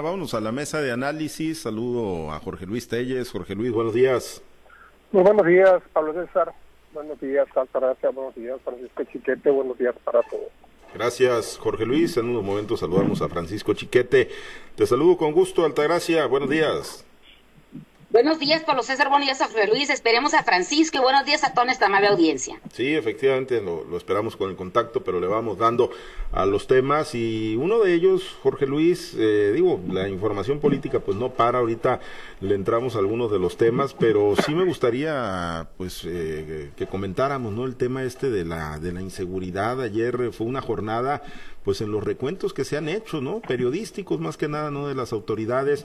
Vámonos 0.00 0.32
a 0.34 0.40
la 0.40 0.52
mesa 0.52 0.80
de 0.80 0.92
análisis. 0.92 1.62
Saludo 1.62 2.30
a 2.30 2.38
Jorge 2.38 2.66
Luis 2.66 2.86
Telles. 2.86 3.32
Jorge 3.32 3.56
Luis, 3.56 3.72
buenos 3.72 3.92
días. 3.92 4.40
Muy 5.10 5.24
buenos 5.24 5.44
días, 5.44 5.82
Pablo 5.92 6.12
César. 6.12 6.54
Buenos 6.94 7.20
días, 7.20 7.48
Altagracia. 7.56 8.10
Buenos 8.10 8.32
días, 8.36 8.60
Francisco 8.64 9.02
Chiquete. 9.02 9.50
Buenos 9.50 9.76
días 9.76 9.96
para 10.04 10.22
todos. 10.22 10.46
Gracias, 10.94 11.58
Jorge 11.58 11.84
Luis. 11.84 12.16
En 12.16 12.26
unos 12.26 12.44
momentos 12.44 12.78
saludamos 12.78 13.22
a 13.22 13.28
Francisco 13.28 13.74
Chiquete. 13.74 14.28
Te 14.76 14.86
saludo 14.86 15.16
con 15.16 15.32
gusto, 15.32 15.64
Altagracia. 15.64 16.26
Buenos 16.26 16.48
días. 16.48 17.04
Buenos 18.18 18.40
días, 18.40 18.64
Pablo 18.64 18.82
César. 18.82 19.10
Buenos 19.10 19.26
días 19.28 19.38
Jorge 19.38 19.68
Luis. 19.68 19.90
Esperemos 19.90 20.34
a 20.34 20.42
Francisco 20.42 20.98
y 20.98 21.00
buenos 21.00 21.24
días 21.24 21.44
a 21.44 21.54
toda 21.54 21.70
esta 21.70 21.86
amable 21.86 22.08
audiencia. 22.08 22.60
Sí, 22.72 22.92
efectivamente, 22.92 23.60
lo, 23.60 23.84
lo, 23.84 23.96
esperamos 23.96 24.34
con 24.34 24.50
el 24.50 24.56
contacto, 24.56 25.04
pero 25.04 25.20
le 25.20 25.28
vamos 25.28 25.56
dando 25.56 25.92
a 26.32 26.44
los 26.44 26.66
temas 26.66 27.14
y 27.14 27.54
uno 27.54 27.78
de 27.78 27.94
ellos, 27.94 28.36
Jorge 28.42 28.66
Luis, 28.66 29.14
eh, 29.16 29.52
digo, 29.54 29.80
la 29.88 30.08
información 30.08 30.58
política 30.58 30.98
pues 30.98 31.16
no 31.16 31.30
para, 31.30 31.60
ahorita 31.60 32.00
le 32.40 32.56
entramos 32.56 32.96
a 32.96 32.98
algunos 32.98 33.30
de 33.30 33.38
los 33.38 33.56
temas, 33.56 33.94
pero 33.94 34.34
sí 34.44 34.52
me 34.52 34.64
gustaría 34.64 35.68
pues 35.76 36.02
eh, 36.04 36.72
que 36.74 36.88
comentáramos, 36.88 37.52
¿no? 37.52 37.66
El 37.66 37.76
tema 37.76 38.02
este 38.02 38.30
de 38.30 38.44
la, 38.44 38.80
de 38.80 38.90
la 38.90 39.00
inseguridad. 39.00 39.80
Ayer 39.80 40.32
fue 40.32 40.48
una 40.48 40.60
jornada 40.60 41.22
pues 41.62 41.82
en 41.82 41.92
los 41.92 42.02
recuentos 42.02 42.52
que 42.52 42.64
se 42.64 42.78
han 42.78 42.88
hecho, 42.88 43.20
¿no? 43.20 43.40
Periodísticos 43.40 44.18
más 44.18 44.36
que 44.36 44.48
nada, 44.48 44.72
¿no? 44.72 44.88
De 44.88 44.94
las 44.94 45.12
autoridades 45.12 45.84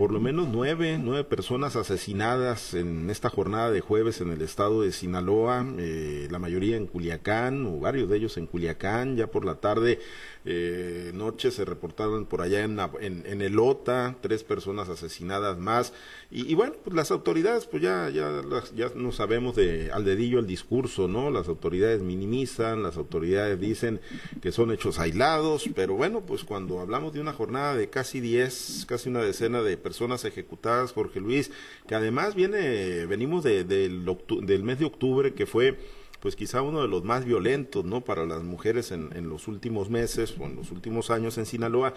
por 0.00 0.12
lo 0.12 0.18
menos 0.18 0.48
nueve, 0.50 0.98
nueve 0.98 1.24
personas 1.24 1.76
asesinadas 1.76 2.72
en 2.72 3.10
esta 3.10 3.28
jornada 3.28 3.70
de 3.70 3.82
jueves 3.82 4.22
en 4.22 4.32
el 4.32 4.40
estado 4.40 4.80
de 4.80 4.92
Sinaloa, 4.92 5.66
eh, 5.76 6.26
la 6.30 6.38
mayoría 6.38 6.78
en 6.78 6.86
Culiacán, 6.86 7.66
o 7.66 7.80
varios 7.80 8.08
de 8.08 8.16
ellos 8.16 8.38
en 8.38 8.46
Culiacán, 8.46 9.18
ya 9.18 9.26
por 9.26 9.44
la 9.44 9.56
tarde, 9.56 9.98
eh, 10.46 11.10
noche 11.12 11.50
se 11.50 11.66
reportaron 11.66 12.24
por 12.24 12.40
allá 12.40 12.64
en, 12.64 12.80
en, 13.02 13.24
en 13.26 13.42
Elota, 13.42 14.16
tres 14.22 14.42
personas 14.42 14.88
asesinadas 14.88 15.58
más, 15.58 15.92
y, 16.32 16.54
bueno, 16.54 16.74
pues 16.82 16.94
las 16.94 17.10
autoridades, 17.10 17.66
pues 17.66 17.82
ya, 17.82 18.08
ya, 18.08 18.40
ya 18.76 18.92
no 18.94 19.10
sabemos 19.10 19.56
de 19.56 19.90
al 19.92 20.04
dedillo 20.04 20.38
el 20.38 20.46
discurso, 20.46 21.08
¿no? 21.08 21.28
Las 21.28 21.48
autoridades 21.48 22.02
minimizan, 22.02 22.84
las 22.84 22.96
autoridades 22.96 23.58
dicen 23.58 24.00
que 24.40 24.52
son 24.52 24.70
hechos 24.70 25.00
aislados, 25.00 25.68
pero 25.74 25.94
bueno, 25.94 26.20
pues 26.20 26.44
cuando 26.44 26.78
hablamos 26.78 27.12
de 27.12 27.20
una 27.20 27.32
jornada 27.32 27.74
de 27.74 27.90
casi 27.90 28.20
diez, 28.20 28.86
casi 28.88 29.08
una 29.08 29.22
decena 29.22 29.60
de 29.60 29.76
personas 29.76 29.89
ejecutadas, 30.24 30.92
Jorge 30.92 31.20
Luis, 31.20 31.50
que 31.86 31.94
además 31.94 32.34
viene, 32.34 33.06
venimos 33.06 33.44
de, 33.44 33.64
del, 33.64 34.04
del 34.42 34.62
mes 34.62 34.78
de 34.78 34.84
octubre, 34.86 35.34
que 35.34 35.46
fue 35.46 35.76
pues 36.20 36.36
quizá 36.36 36.62
uno 36.62 36.82
de 36.82 36.88
los 36.88 37.02
más 37.02 37.24
violentos, 37.24 37.84
¿no? 37.84 38.02
Para 38.02 38.26
las 38.26 38.42
mujeres 38.42 38.92
en, 38.92 39.10
en, 39.16 39.28
los 39.28 39.48
últimos 39.48 39.88
meses 39.88 40.36
o 40.38 40.44
en 40.44 40.56
los 40.56 40.70
últimos 40.70 41.10
años 41.10 41.38
en 41.38 41.46
Sinaloa, 41.46 41.94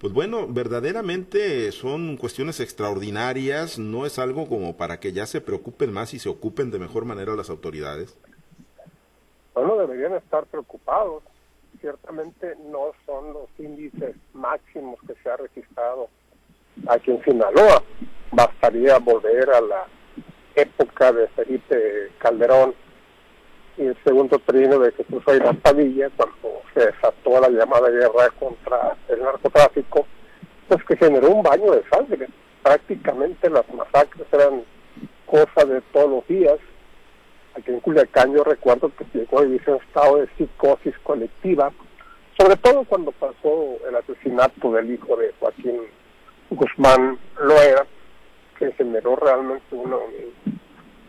pues 0.00 0.12
bueno, 0.12 0.46
verdaderamente 0.48 1.72
son 1.72 2.16
cuestiones 2.16 2.60
extraordinarias, 2.60 3.78
no 3.78 4.06
es 4.06 4.18
algo 4.18 4.48
como 4.48 4.76
para 4.76 5.00
que 5.00 5.12
ya 5.12 5.26
se 5.26 5.40
preocupen 5.40 5.92
más 5.92 6.14
y 6.14 6.18
se 6.18 6.28
ocupen 6.28 6.70
de 6.70 6.78
mejor 6.78 7.04
manera 7.04 7.34
las 7.34 7.50
autoridades. 7.50 8.16
Bueno, 9.54 9.76
deberían 9.76 10.14
estar 10.14 10.46
preocupados. 10.46 11.22
Ciertamente 11.80 12.54
no 12.70 12.92
son 13.04 13.32
los 13.32 13.48
índices 13.58 14.16
máximos 14.32 14.98
que 15.06 15.14
se 15.22 15.30
ha 15.30 15.36
registrado 15.36 16.08
aquí 16.88 17.10
en 17.10 17.22
Sinaloa. 17.24 17.82
Bastaría 18.30 18.98
volver 18.98 19.48
a 19.50 19.60
la 19.60 19.86
época 20.54 21.12
de 21.12 21.28
Felipe 21.28 22.10
Calderón 22.18 22.74
y 23.76 23.86
el 23.86 23.96
segundo 24.04 24.38
trino 24.40 24.78
de 24.78 24.92
Jesús 24.92 25.22
Ayrán 25.26 25.56
Padilla, 25.56 26.08
cuando 26.16 26.62
se 26.72 26.86
desató 26.86 27.40
la 27.40 27.48
llamada 27.48 27.88
guerra 27.90 28.30
contra 28.38 28.96
el 29.08 29.22
narcotráfico, 29.22 30.06
pues 30.68 30.84
que 30.84 30.96
generó 30.96 31.30
un 31.30 31.42
baño 31.42 31.72
de 31.72 31.82
sangre. 31.88 32.28
Prácticamente 32.62 33.50
las 33.50 33.68
masacres 33.74 34.26
eran 34.32 34.62
cosa 35.26 35.64
de 35.64 35.80
todos 35.92 36.10
los 36.10 36.26
días. 36.28 36.58
Aquí 37.56 37.70
en 37.70 37.80
Culiacán 37.80 38.34
yo 38.34 38.44
recuerdo 38.44 38.90
que 38.96 39.04
llegó 39.12 39.40
a 39.40 39.42
vivirse 39.42 39.72
un 39.72 39.82
estado 39.82 40.16
de 40.16 40.28
psicosis 40.36 40.94
colectiva, 41.02 41.72
sobre 42.38 42.56
todo 42.56 42.84
cuando 42.84 43.12
pasó 43.12 43.76
el 43.88 43.96
asesinato 43.96 44.72
del 44.72 44.92
hijo 44.92 45.16
de 45.16 45.32
Joaquín 45.38 45.82
Guzmán 46.54 47.18
Loera, 47.40 47.86
que 48.58 48.72
generó 48.72 49.14
realmente 49.16 49.74
uno, 49.74 50.00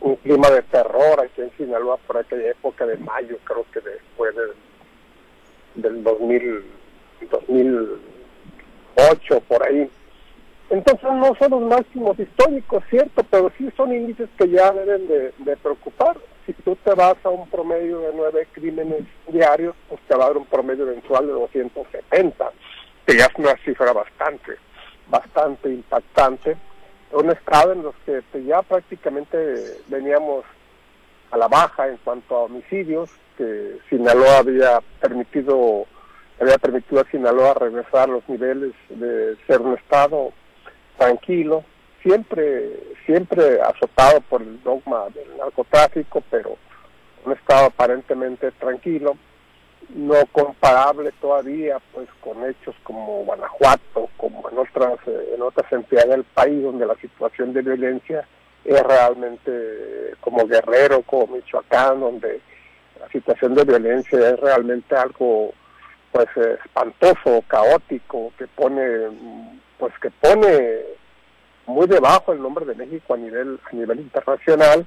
un 0.00 0.16
clima 0.16 0.50
de 0.50 0.62
terror 0.62 1.20
aquí 1.20 1.42
en 1.42 1.52
Sinaloa 1.56 1.98
por 1.98 2.16
aquella 2.18 2.50
época 2.50 2.84
de 2.86 2.96
mayo, 2.98 3.38
creo 3.44 3.64
que 3.72 3.80
después 3.80 4.34
del, 4.34 4.50
del 5.76 6.02
2000, 6.02 6.64
2008, 7.30 9.40
por 9.48 9.64
ahí. 9.66 9.88
Entonces 10.68 11.08
no 11.12 11.32
son 11.36 11.50
los 11.50 11.62
máximos 11.62 12.18
históricos, 12.18 12.82
cierto, 12.90 13.22
pero 13.30 13.52
sí 13.56 13.70
son 13.76 13.94
índices 13.94 14.28
que 14.36 14.48
ya 14.48 14.72
deben 14.72 15.06
de, 15.06 15.32
de 15.38 15.56
preocupar. 15.56 16.16
Si 16.44 16.52
tú 16.52 16.76
te 16.84 16.92
vas 16.94 17.14
a 17.24 17.28
un 17.28 17.48
promedio 17.48 18.00
de 18.00 18.10
nueve 18.14 18.48
crímenes 18.52 19.04
diarios, 19.28 19.76
pues 19.88 20.00
te 20.08 20.16
va 20.16 20.24
a 20.24 20.28
dar 20.28 20.36
un 20.36 20.46
promedio 20.46 20.86
mensual 20.86 21.26
de 21.26 21.32
270, 21.32 22.52
que 23.06 23.16
ya 23.16 23.26
es 23.26 23.34
una 23.36 23.54
cifra 23.64 23.92
bastante 23.92 24.56
bastante 25.08 25.70
impactante, 25.70 26.56
un 27.12 27.30
estado 27.30 27.72
en 27.72 27.82
los 27.82 27.94
que 28.04 28.22
pues, 28.32 28.44
ya 28.44 28.62
prácticamente 28.62 29.36
veníamos 29.88 30.44
a 31.30 31.36
la 31.36 31.48
baja 31.48 31.88
en 31.88 31.96
cuanto 31.98 32.36
a 32.36 32.44
homicidios, 32.44 33.10
que 33.36 33.78
Sinaloa 33.88 34.38
había 34.38 34.80
permitido 35.00 35.86
había 36.40 36.58
permitido 36.58 37.00
a 37.00 37.10
Sinaloa 37.10 37.54
regresar 37.54 38.08
a 38.08 38.12
los 38.12 38.28
niveles 38.28 38.72
de 38.90 39.36
ser 39.46 39.60
un 39.60 39.74
estado 39.74 40.32
tranquilo, 40.98 41.64
siempre 42.02 42.78
siempre 43.06 43.60
azotado 43.62 44.20
por 44.22 44.42
el 44.42 44.62
dogma 44.62 45.06
del 45.14 45.36
narcotráfico, 45.38 46.22
pero 46.30 46.56
un 47.24 47.32
estado 47.32 47.66
aparentemente 47.66 48.50
tranquilo 48.52 49.16
no 49.94 50.14
comparable 50.32 51.12
todavía 51.20 51.78
pues 51.92 52.08
con 52.20 52.44
hechos 52.44 52.74
como 52.82 53.24
Guanajuato, 53.24 54.05
en 54.56 54.58
otras 54.58 54.98
en 55.06 55.42
otras 55.42 55.72
entidades 55.72 56.10
del 56.10 56.24
país 56.24 56.62
donde 56.62 56.86
la 56.86 56.96
situación 56.96 57.52
de 57.52 57.62
violencia 57.62 58.26
es 58.64 58.82
realmente 58.82 60.14
como 60.20 60.46
Guerrero, 60.46 61.02
como 61.02 61.36
Michoacán, 61.36 62.00
donde 62.00 62.40
la 62.98 63.08
situación 63.08 63.54
de 63.54 63.64
violencia 63.64 64.30
es 64.30 64.40
realmente 64.40 64.96
algo 64.96 65.52
pues 66.12 66.28
espantoso, 66.36 67.44
caótico, 67.46 68.32
que 68.38 68.46
pone 68.46 68.82
pues 69.78 69.92
que 70.00 70.10
pone 70.10 70.80
muy 71.66 71.86
debajo 71.86 72.32
el 72.32 72.40
nombre 72.40 72.64
de 72.64 72.74
México 72.74 73.14
a 73.14 73.18
nivel 73.18 73.60
a 73.70 73.76
nivel 73.76 74.00
internacional 74.00 74.86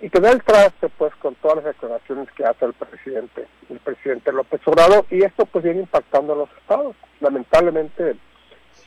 y 0.00 0.08
que 0.08 0.20
da 0.20 0.30
el 0.30 0.42
traste 0.42 0.88
pues 0.88 1.14
con 1.16 1.34
todas 1.36 1.56
las 1.56 1.66
declaraciones 1.66 2.30
que 2.32 2.44
hace 2.44 2.64
el 2.64 2.72
presidente, 2.72 3.46
el 3.68 3.78
presidente 3.78 4.32
López 4.32 4.60
Obrador, 4.66 5.04
y 5.10 5.22
esto 5.22 5.44
pues 5.46 5.64
viene 5.64 5.80
impactando 5.80 6.32
a 6.32 6.36
los 6.36 6.48
estados. 6.58 6.96
Lamentablemente 7.20 8.16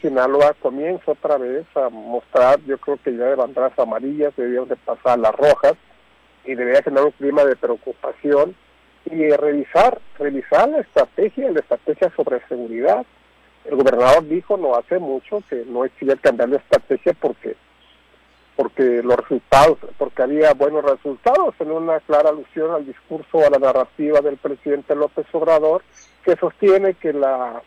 Sinaloa 0.05 0.53
comienza 0.61 1.13
otra 1.13 1.37
vez 1.37 1.65
a 1.75 1.89
mostrar, 1.89 2.59
yo 2.67 2.77
creo 2.77 2.99
que 3.03 3.17
ya 3.17 3.25
de 3.25 3.35
banderas 3.35 3.77
amarillas 3.79 4.35
deberían 4.35 4.67
de 4.67 4.75
pasar 4.75 5.17
las 5.17 5.33
rojas, 5.33 5.73
y 6.43 6.53
debería 6.53 6.83
generar 6.83 7.05
un 7.05 7.11
clima 7.11 7.43
de 7.43 7.55
preocupación 7.55 8.55
y 9.05 9.31
revisar, 9.31 9.99
revisar 10.19 10.69
la 10.69 10.81
estrategia, 10.81 11.51
la 11.51 11.59
estrategia 11.59 12.11
sobre 12.15 12.39
seguridad. 12.47 13.03
El 13.65 13.77
gobernador 13.77 14.27
dijo 14.27 14.57
no 14.57 14.75
hace 14.75 14.99
mucho 14.99 15.41
que 15.49 15.65
no 15.65 15.85
exige 15.85 16.15
cambiar 16.17 16.49
de 16.49 16.57
estrategia 16.57 17.13
porque 17.19 17.55
porque 18.55 19.01
los 19.03 19.17
resultados, 19.17 19.79
porque 19.97 20.21
había 20.21 20.53
buenos 20.53 20.85
resultados, 20.85 21.55
en 21.59 21.71
una 21.71 21.99
clara 22.01 22.29
alusión 22.29 22.71
al 22.71 22.85
discurso, 22.85 23.39
a 23.39 23.49
la 23.49 23.57
narrativa 23.57 24.21
del 24.21 24.37
presidente 24.37 24.95
López 24.95 25.25
Obrador, 25.33 25.83
que 26.23 26.37
sostiene 26.37 26.93
que 26.93 27.11
la, 27.11 27.61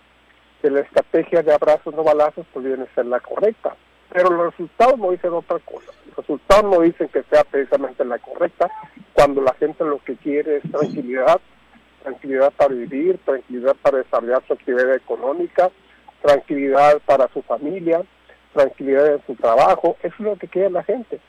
que 0.61 0.71
la 0.71 0.81
estrategia 0.81 1.43
de 1.43 1.53
abrazos 1.53 1.95
no 1.95 2.03
balazos 2.05 2.47
pues 2.53 2.65
viene 2.65 2.85
a 2.85 2.95
ser 2.95 3.07
la 3.07 3.21
correcta. 3.21 3.77
Pero 4.13 4.31
los 4.31 4.47
resultados 4.51 4.99
no 4.99 5.11
dicen 5.11 5.33
otra 5.33 5.59
cosa. 5.61 5.93
Los 6.07 6.17
resultados 6.17 6.65
no 6.65 6.81
dicen 6.81 7.09
que 7.09 7.23
sea 7.25 7.45
precisamente 7.45 8.05
la 8.05 8.19
correcta, 8.19 8.71
cuando 9.13 9.43
la 9.43 9.55
gente 9.55 9.85
lo 9.85 9.99
que 9.99 10.17
quiere 10.17 10.57
es 10.57 10.71
tranquilidad, 10.71 11.41
tranquilidad 12.03 12.53
para 12.57 12.75
vivir, 12.75 13.19
tranquilidad 13.25 13.77
para 13.83 13.99
desarrollar 13.99 14.43
su 14.47 14.55
actividad 14.55 14.95
económica, 14.95 15.71
tranquilidad 16.23 17.01
para 17.05 17.29
su 17.29 17.43
familia, 17.43 18.03
tranquilidad 18.55 19.15
en 19.15 19.23
su 19.27 19.35
trabajo, 19.37 19.97
eso 20.03 20.15
es 20.19 20.25
lo 20.25 20.37
que 20.37 20.49
quiere 20.49 20.71
la 20.71 20.83
gente. 20.83 21.21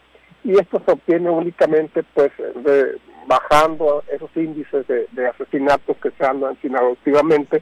Y 0.44 0.58
esto 0.58 0.81
se 0.86 0.92
obtiene 0.92 1.30
únicamente 1.30 2.04
pues 2.14 2.31
de, 2.38 2.98
bajando 3.28 4.04
esos 4.12 4.30
índices 4.36 4.88
de, 4.88 5.08
de 5.12 5.28
asesinatos 5.28 5.98
que 5.98 6.12
se 6.12 6.26
andan 6.26 6.58
últimamente 6.81 7.62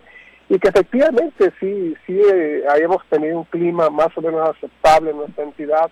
y 0.50 0.60
que 0.60 0.70
efectivamente 0.70 1.52
sí, 1.60 1.94
sí 2.06 2.22
eh, 2.34 2.64
hayamos 2.70 3.04
tenido 3.10 3.40
un 3.40 3.44
clima 3.46 3.90
más 3.90 4.18
o 4.18 4.22
menos 4.22 4.50
aceptable 4.50 5.12
en 5.12 5.18
nuestra 5.18 5.44
entidad 5.44 5.92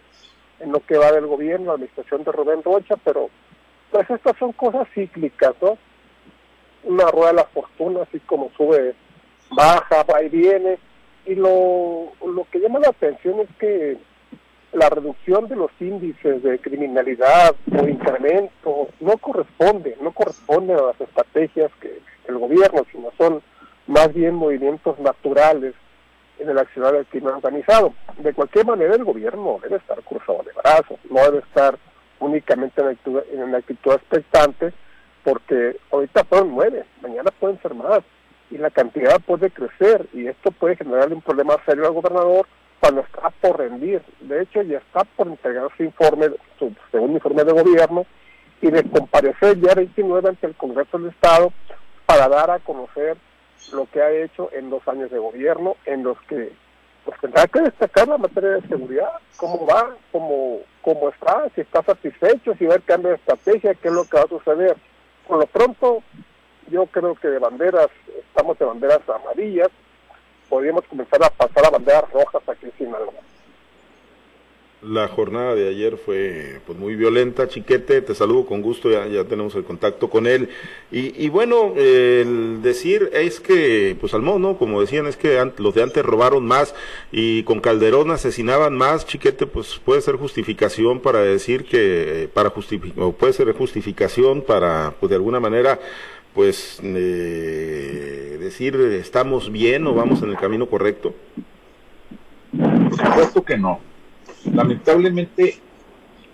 en 0.59 0.71
lo 0.71 0.79
que 0.79 0.97
va 0.97 1.11
del 1.11 1.27
gobierno, 1.27 1.67
la 1.67 1.73
administración 1.73 2.23
de 2.23 2.31
Rubén 2.31 2.63
Rocha, 2.63 2.95
pero 3.03 3.29
pues 3.91 4.09
estas 4.09 4.37
son 4.37 4.53
cosas 4.53 4.87
cíclicas, 4.93 5.53
¿no? 5.61 5.77
Una 6.83 7.05
rueda 7.11 7.27
de 7.27 7.33
la 7.33 7.45
fortuna, 7.45 8.01
así 8.03 8.19
como 8.21 8.51
sube, 8.55 8.95
baja, 9.51 10.03
va 10.03 10.23
y 10.23 10.29
viene, 10.29 10.77
y 11.25 11.35
lo, 11.35 12.13
lo 12.25 12.47
que 12.51 12.59
llama 12.59 12.79
la 12.79 12.89
atención 12.89 13.39
es 13.41 13.49
que 13.59 13.97
la 14.71 14.89
reducción 14.89 15.47
de 15.47 15.55
los 15.55 15.71
índices 15.79 16.43
de 16.43 16.59
criminalidad 16.59 17.55
o 17.77 17.87
incremento 17.87 18.89
no 18.99 19.17
corresponde, 19.17 19.97
no 20.01 20.11
corresponde 20.11 20.73
a 20.73 20.81
las 20.81 21.01
estrategias 21.01 21.71
que 21.81 21.99
el 22.27 22.37
gobierno, 22.37 22.85
sino 22.91 23.11
son 23.17 23.41
más 23.87 24.13
bien 24.13 24.35
movimientos 24.35 24.99
naturales 24.99 25.73
en 26.39 26.49
el 26.49 26.57
accionar 26.57 26.93
del 26.93 27.05
crimen 27.05 27.35
organizado. 27.35 27.93
De 28.17 28.33
cualquier 28.33 28.65
manera, 28.65 28.95
el 28.95 29.03
gobierno 29.03 29.59
debe 29.61 29.77
estar 29.77 30.01
cruzado 30.03 30.43
de 30.43 30.51
brazos, 30.53 30.99
no 31.09 31.21
debe 31.23 31.39
estar 31.39 31.77
únicamente 32.19 32.81
en 32.81 32.87
actitud, 32.89 33.21
en 33.31 33.55
actitud 33.55 33.93
expectante, 33.93 34.73
porque 35.23 35.77
ahorita 35.91 36.23
fueron 36.25 36.51
nueve, 36.53 36.85
mañana 37.01 37.31
pueden 37.39 37.61
ser 37.61 37.73
más, 37.73 37.99
y 38.51 38.57
la 38.57 38.69
cantidad 38.69 39.19
puede 39.21 39.49
crecer, 39.49 40.07
y 40.13 40.27
esto 40.27 40.51
puede 40.51 40.75
generarle 40.75 41.15
un 41.15 41.21
problema 41.21 41.55
serio 41.65 41.85
al 41.85 41.93
gobernador, 41.93 42.47
cuando 42.79 43.01
está 43.01 43.29
por 43.41 43.57
rendir. 43.57 44.01
De 44.19 44.43
hecho, 44.43 44.61
ya 44.61 44.77
está 44.77 45.03
por 45.03 45.27
entregar 45.27 45.67
su 45.75 45.83
informe, 45.83 46.27
su 46.59 46.71
segundo 46.91 47.15
informe 47.15 47.43
de 47.43 47.53
gobierno, 47.53 48.05
y 48.61 48.71
de 48.71 48.83
comparecer 48.89 49.59
ya 49.59 49.75
29 49.75 50.29
ante 50.29 50.47
el 50.47 50.55
Congreso 50.55 50.97
del 50.97 51.09
Estado 51.09 51.51
para 52.05 52.27
dar 52.29 52.51
a 52.51 52.59
conocer 52.59 53.17
lo 53.71 53.87
que 53.91 54.01
ha 54.01 54.11
hecho 54.11 54.49
en 54.53 54.69
dos 54.69 54.87
años 54.87 55.11
de 55.11 55.19
gobierno, 55.19 55.75
en 55.85 56.03
los 56.03 56.19
que 56.23 56.53
pues 57.03 57.19
tendrá 57.21 57.45
que 57.47 57.61
destacar 57.61 58.07
la 58.07 58.17
materia 58.17 58.51
de 58.51 58.67
seguridad, 58.67 59.11
cómo 59.37 59.65
va, 59.65 59.95
cómo, 60.11 60.61
cómo 60.81 61.09
está, 61.09 61.47
si 61.53 61.61
está 61.61 61.83
satisfecho, 61.83 62.55
si 62.55 62.65
va 62.65 62.75
a 62.75 62.77
haber 62.77 63.01
de 63.01 63.13
estrategia, 63.13 63.75
qué 63.75 63.89
es 63.89 63.93
lo 63.93 64.05
que 64.05 64.17
va 64.17 64.23
a 64.23 64.27
suceder. 64.27 64.75
Por 65.27 65.39
lo 65.39 65.45
pronto, 65.45 66.01
yo 66.69 66.87
creo 66.87 67.13
que 67.15 67.27
de 67.27 67.37
banderas, 67.37 67.89
estamos 68.27 68.57
de 68.57 68.65
banderas 68.65 69.01
amarillas, 69.07 69.69
podríamos 70.49 70.83
comenzar 70.85 71.23
a 71.23 71.29
pasar 71.29 71.67
a 71.67 71.69
banderas 71.69 72.09
rojas 72.11 72.41
aquí 72.49 72.65
en 72.65 72.73
Sinaloa. 72.77 73.13
La 74.87 75.07
jornada 75.07 75.55
de 75.55 75.67
ayer 75.67 75.97
fue 75.97 76.61
pues 76.65 76.77
muy 76.77 76.95
violenta, 76.95 77.47
Chiquete, 77.47 78.01
te 78.01 78.13
saludo 78.13 78.45
con 78.45 78.61
gusto, 78.61 78.91
ya, 78.91 79.23
tenemos 79.23 79.55
el 79.55 79.63
contacto 79.63 80.09
con 80.11 80.27
él. 80.27 80.49
Y, 80.91 81.23
y 81.23 81.29
bueno, 81.29 81.73
el 81.75 82.61
decir 82.61 83.09
es 83.11 83.39
que, 83.39 83.97
pues 83.99 84.13
al 84.13 84.21
modo, 84.21 84.37
¿no? 84.37 84.57
Como 84.57 84.81
decían, 84.81 85.07
es 85.07 85.17
que 85.17 85.43
los 85.57 85.73
de 85.73 85.81
antes 85.81 86.05
robaron 86.05 86.45
más 86.45 86.75
y 87.11 87.41
con 87.43 87.61
Calderón 87.61 88.11
asesinaban 88.11 88.77
más, 88.77 89.07
Chiquete, 89.07 89.47
pues 89.47 89.81
puede 89.83 90.01
ser 90.01 90.17
justificación 90.17 90.99
para 90.99 91.19
decir 91.19 91.65
que, 91.65 92.29
para 92.33 92.51
justificar, 92.51 93.03
o 93.03 93.11
puede 93.11 93.33
ser 93.33 93.51
justificación 93.53 94.43
para, 94.43 94.93
pues 94.99 95.09
de 95.09 95.15
alguna 95.15 95.39
manera, 95.39 95.79
pues 96.35 96.79
eh, 96.83 98.37
decir 98.39 98.75
estamos 98.75 99.51
bien 99.51 99.87
o 99.87 99.95
vamos 99.95 100.21
en 100.21 100.29
el 100.29 100.37
camino 100.37 100.67
correcto? 100.67 101.15
Por 102.55 102.95
supuesto 102.95 103.43
que 103.43 103.57
no. 103.57 103.94
Lamentablemente 104.53 105.59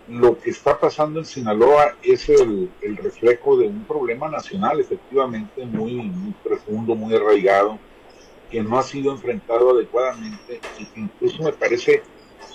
lo 0.07 0.37
que 0.39 0.49
está 0.49 0.77
pasando 0.77 1.19
en 1.19 1.25
Sinaloa 1.25 1.95
es 2.03 2.27
el, 2.29 2.69
reflejo 2.81 3.57
de 3.57 3.67
un 3.67 3.83
problema 3.85 4.27
nacional, 4.29 4.79
efectivamente, 4.79 5.65
muy, 5.65 6.11
profundo, 6.43 6.95
muy 6.95 7.15
arraigado, 7.15 7.79
que 8.49 8.61
no 8.61 8.77
ha 8.77 8.83
sido 8.83 9.11
enfrentado 9.11 9.71
adecuadamente 9.71 10.59
y 10.77 10.85
que 10.85 10.99
incluso 10.99 11.43
me 11.43 11.53
parece 11.53 12.03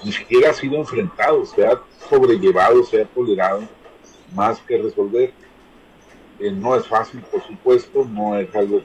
ni 0.05 0.13
siquiera 0.13 0.51
ha 0.51 0.53
sido 0.53 0.77
enfrentado, 0.77 1.47
se 1.47 1.67
ha 1.67 1.81
sobrellevado, 2.11 2.85
se 2.85 3.01
ha 3.01 3.07
tolerado 3.07 3.63
más 4.35 4.61
que 4.61 4.77
resolver. 4.77 5.33
Eh, 6.39 6.51
no 6.51 6.77
es 6.77 6.87
fácil, 6.87 7.21
por 7.23 7.43
supuesto, 7.43 8.05
no 8.05 8.39
es 8.39 8.55
algo 8.55 8.83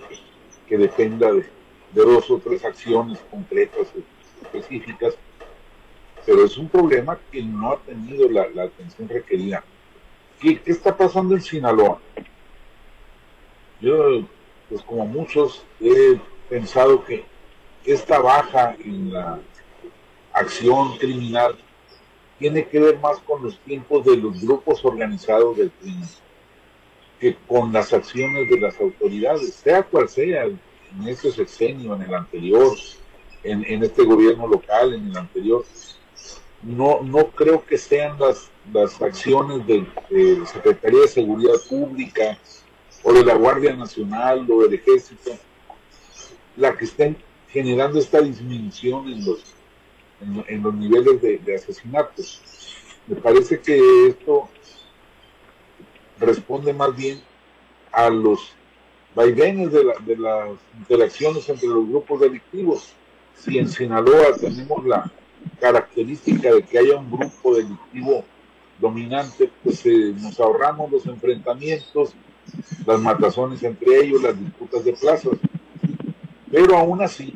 que, 0.67 0.77
dependa 0.77 1.29
de, 1.33 1.45
dos 1.91 2.31
o 2.31 2.37
tres 2.37 2.63
acciones 2.63 3.19
concretas 3.29 3.87
específicas, 4.41 5.17
pero 6.25 6.45
es 6.45 6.57
un 6.57 6.69
problema 6.69 7.19
que 7.31 7.41
no 7.41 7.71
ha 7.71 7.77
tenido 7.79 8.29
la, 8.29 8.43
atención 8.63 9.09
requerida. 9.09 9.63
¿Qué, 10.39 10.59
¿Qué, 10.61 10.71
está 10.71 10.95
pasando 10.95 11.35
en 11.35 11.41
Sinaloa? 11.41 11.99
Yo, 13.79 14.23
pues 14.69 14.81
como 14.83 15.05
muchos, 15.05 15.63
he 15.79 16.19
pensado 16.49 17.03
que 17.03 17.25
esta 17.85 18.19
baja 18.19 18.75
en 18.83 19.13
la 19.13 19.39
acción 20.33 20.97
criminal 20.97 21.57
tiene 22.39 22.67
que 22.67 22.79
ver 22.79 22.99
más 22.99 23.19
con 23.19 23.43
los 23.43 23.59
tiempos 23.59 24.05
de 24.05 24.17
los 24.17 24.41
grupos 24.41 24.83
organizados 24.83 25.57
del 25.57 25.71
crimen 25.71 26.07
que 27.19 27.35
con 27.47 27.71
las 27.71 27.93
acciones 27.93 28.49
de 28.49 28.59
las 28.59 28.79
autoridades, 28.81 29.53
sea 29.53 29.83
cual 29.83 30.09
sea, 30.09 30.45
en 30.45 30.59
este 31.07 31.31
sexenio, 31.31 31.95
en 31.95 32.01
el 32.01 32.13
anterior, 32.15 32.75
en, 33.43 33.63
en 33.63 33.83
este 33.83 34.03
gobierno 34.03 34.47
local, 34.47 34.95
en 34.95 35.07
el 35.07 35.15
anterior, 35.15 35.63
no, 36.63 37.01
no 37.01 37.27
creo 37.31 37.65
que 37.65 37.77
sean 37.77 38.19
las, 38.19 38.49
las 38.71 39.01
acciones 39.01 39.65
de, 39.65 39.85
la 40.09 40.45
Secretaría 40.45 41.01
de 41.01 41.07
Seguridad 41.07 41.55
Pública 41.69 42.37
o 43.03 43.13
de 43.13 43.25
la 43.25 43.35
Guardia 43.35 43.75
Nacional 43.75 44.45
o 44.49 44.61
del 44.61 44.75
Ejército 44.75 45.31
la 46.57 46.75
que 46.75 46.85
estén 46.85 47.17
generando 47.49 47.99
esta 47.99 48.21
disminución 48.21 49.07
en 49.07 49.25
los, 49.25 49.43
en, 50.47 50.61
los 50.61 50.73
niveles 50.75 51.21
de, 51.21 51.55
asesinatos. 51.55 52.41
Me 53.07 53.15
parece 53.15 53.59
que 53.59 54.07
esto 54.07 54.49
responde 56.19 56.73
más 56.73 56.95
bien 56.95 57.21
a 57.91 58.09
los 58.09 58.53
vaivenes 59.15 59.71
de, 59.71 59.83
de 60.05 60.17
las 60.17 60.51
interacciones 60.77 61.47
entre 61.49 61.67
los 61.67 61.87
grupos 61.87 62.19
delictivos. 62.19 62.93
Si 63.35 63.57
en 63.57 63.67
Sinaloa 63.67 64.35
tenemos 64.39 64.85
la 64.85 65.11
característica 65.59 66.53
de 66.53 66.63
que 66.63 66.79
haya 66.79 66.97
un 66.97 67.11
grupo 67.11 67.55
delictivo 67.55 68.23
dominante, 68.79 69.51
pues 69.63 69.85
eh, 69.85 70.13
nos 70.17 70.39
ahorramos 70.39 70.91
los 70.91 71.05
enfrentamientos, 71.05 72.13
las 72.85 72.99
matazones 72.99 73.61
entre 73.63 74.03
ellos, 74.03 74.21
las 74.23 74.37
disputas 74.37 74.83
de 74.83 74.93
plazas. 74.93 75.33
Pero 76.51 76.77
aún 76.77 77.01
así, 77.01 77.33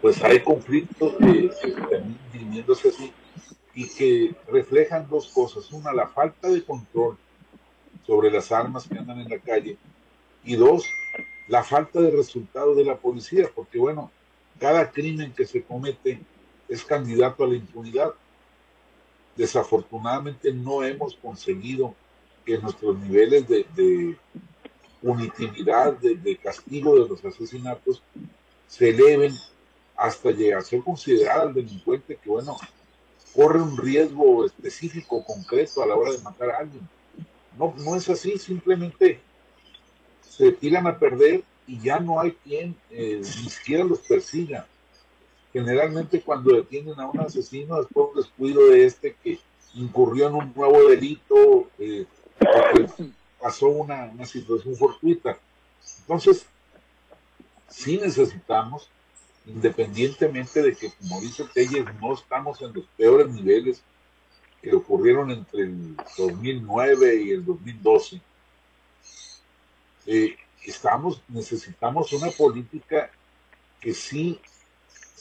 pues 0.00 0.22
hay 0.24 0.40
conflictos 0.40 1.14
que, 1.18 1.50
terminan 1.88 2.18
dirimiéndose 2.32 2.88
así 2.88 3.12
y 3.74 3.88
que 3.88 4.34
reflejan 4.50 5.06
dos 5.08 5.28
cosas. 5.28 5.70
Una, 5.72 5.92
la 5.92 6.08
falta 6.08 6.48
de 6.48 6.64
control 6.64 7.16
sobre 8.06 8.30
las 8.30 8.50
armas 8.52 8.88
que 8.88 8.98
andan 8.98 9.20
en 9.20 9.28
la 9.28 9.38
calle. 9.38 9.76
Y 10.44 10.56
dos, 10.56 10.84
la 11.48 11.62
falta 11.62 12.00
de 12.00 12.10
resultado 12.10 12.74
de 12.74 12.84
la 12.84 12.96
policía, 12.96 13.50
porque 13.54 13.78
bueno, 13.78 14.10
cada 14.58 14.90
crimen 14.90 15.32
que 15.32 15.46
se 15.46 15.62
comete 15.62 16.20
es 16.68 16.84
candidato 16.84 17.44
a 17.44 17.48
la 17.48 17.56
impunidad. 17.56 18.12
Desafortunadamente 19.36 20.52
no 20.52 20.84
hemos 20.84 21.16
conseguido 21.16 21.94
que 22.44 22.58
nuestros 22.58 22.98
niveles 22.98 23.48
de, 23.48 23.66
de 23.74 24.16
punitividad, 25.04 25.92
de, 25.98 26.36
castigo 26.38 26.94
de 26.94 27.08
los 27.08 27.24
asesinatos 27.24 28.02
se 28.66 28.90
eleven 28.90 29.32
hasta 29.96 30.30
llegar 30.30 30.60
a 30.60 30.62
ser 30.62 30.82
considerado 30.82 31.48
el 31.48 31.54
delincuente 31.54 32.16
que, 32.16 32.30
bueno, 32.30 32.56
corre 33.34 33.60
un 33.60 33.76
riesgo 33.76 34.46
específico, 34.46 35.24
concreto 35.24 35.82
a 35.82 35.86
la 35.86 35.94
hora 35.94 36.12
de 36.12 36.18
matar 36.18 36.50
a 36.50 36.58
alguien. 36.58 36.88
No, 37.58 37.74
no 37.78 37.96
es 37.96 38.08
así, 38.08 38.38
simplemente 38.38 39.20
se 40.28 40.52
tiran 40.52 40.86
a 40.86 40.98
perder 40.98 41.44
y 41.66 41.78
ya 41.80 42.00
no 42.00 42.20
hay 42.20 42.32
quien 42.42 42.74
eh, 42.90 43.20
ni 43.20 43.50
siquiera 43.50 43.84
los 43.84 44.00
persiga. 44.00 44.66
Generalmente 45.54 46.20
cuando 46.20 46.54
detienen 46.54 47.00
a 47.00 47.08
un 47.08 47.20
asesino 47.20 47.80
es 47.80 47.86
por 47.86 48.10
un 48.10 48.16
descuido 48.16 48.66
de 48.66 48.84
este 48.84 49.14
que 49.22 49.38
incurrió 49.74 50.26
en 50.26 50.34
un 50.34 50.52
nuevo 50.54 50.88
delito, 50.88 51.70
eh, 51.78 52.04
pasó 53.40 53.68
una, 53.68 54.04
una 54.06 54.26
situación 54.26 54.74
fortuita. 54.76 55.38
Entonces, 56.00 56.44
sí 57.68 57.96
necesitamos 57.98 58.90
independientemente 59.46 60.62
de 60.62 60.74
que, 60.74 60.90
como 60.90 61.20
dice 61.20 61.44
Telles, 61.52 61.84
no 62.00 62.14
estamos 62.14 62.60
en 62.62 62.72
los 62.72 62.84
peores 62.96 63.28
niveles 63.28 63.82
que 64.62 64.74
ocurrieron 64.74 65.30
entre 65.30 65.62
el 65.62 65.96
2009 66.16 67.22
y 67.22 67.30
el 67.30 67.44
2012, 67.44 68.20
eh, 70.06 70.36
estamos, 70.64 71.22
necesitamos 71.28 72.12
una 72.12 72.30
política 72.30 73.10
que 73.80 73.92
sí 73.92 74.40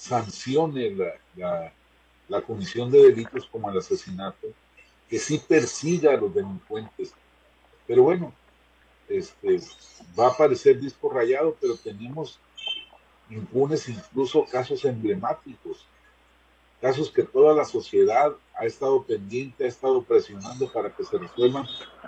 sancione 0.04 0.94
la, 1.36 1.72
la, 2.28 2.42
comisión 2.42 2.92
de 2.92 3.04
delitos 3.04 3.46
como 3.46 3.70
el 3.70 3.78
asesinato, 3.78 4.48
que 5.10 5.18
sí 5.18 5.42
persiga 5.48 6.14
a 6.14 6.18
los 6.18 6.34
delincuentes. 6.34 7.14
Pero 7.88 8.04
bueno, 8.04 8.34
este, 9.08 9.62
va 10.20 10.28
a 10.28 10.38
parecer 10.38 10.80
disco 10.80 11.10
rayado, 11.10 11.56
pero 11.60 11.78
tenemos 11.78 12.38
impunes 13.30 13.88
incluso 13.88 14.46
casos 14.46 14.84
emblemáticos, 14.84 15.86
casos 16.82 17.10
que 17.10 17.24
toda 17.24 17.56
la 17.56 17.64
sociedad 17.64 18.34
ha 18.56 18.66
estado 18.66 19.04
pendiente, 19.04 19.64
ha 19.64 19.70
estado 19.70 20.04
presionando 20.04 20.70
para 20.70 20.94
que 20.94 21.06
se 21.06 21.18
resuelvan 21.18 21.66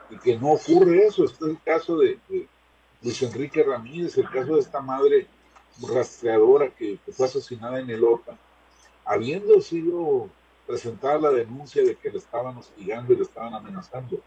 y 0.10 0.18
que 0.18 0.38
no 0.38 0.52
ocurre 0.52 1.06
eso. 1.06 1.24
Este 1.24 1.46
es 1.46 1.52
el 1.52 1.62
caso 1.64 1.98
de, 1.98 2.20
Luis 3.02 3.22
Enrique 3.22 3.64
Ramírez, 3.64 4.18
el 4.18 4.30
caso 4.30 4.56
de 4.56 4.62
esta 4.62 4.82
madre 4.82 5.28
rastreadora 5.82 6.70
que, 6.70 7.00
fue 7.12 7.26
asesinada 7.26 7.80
en 7.80 7.90
el 7.90 8.04
OTA, 8.04 8.38
habiendo 9.04 9.60
sido 9.62 10.30
presentada 10.66 11.20
la 11.20 11.30
denuncia 11.32 11.84
de 11.84 11.96
que 11.96 12.10
le 12.10 12.18
estaban 12.18 12.58
hostigando 12.58 13.14
y 13.14 13.18
le 13.18 13.24
estaban 13.24 13.54
amenazando. 13.54 14.22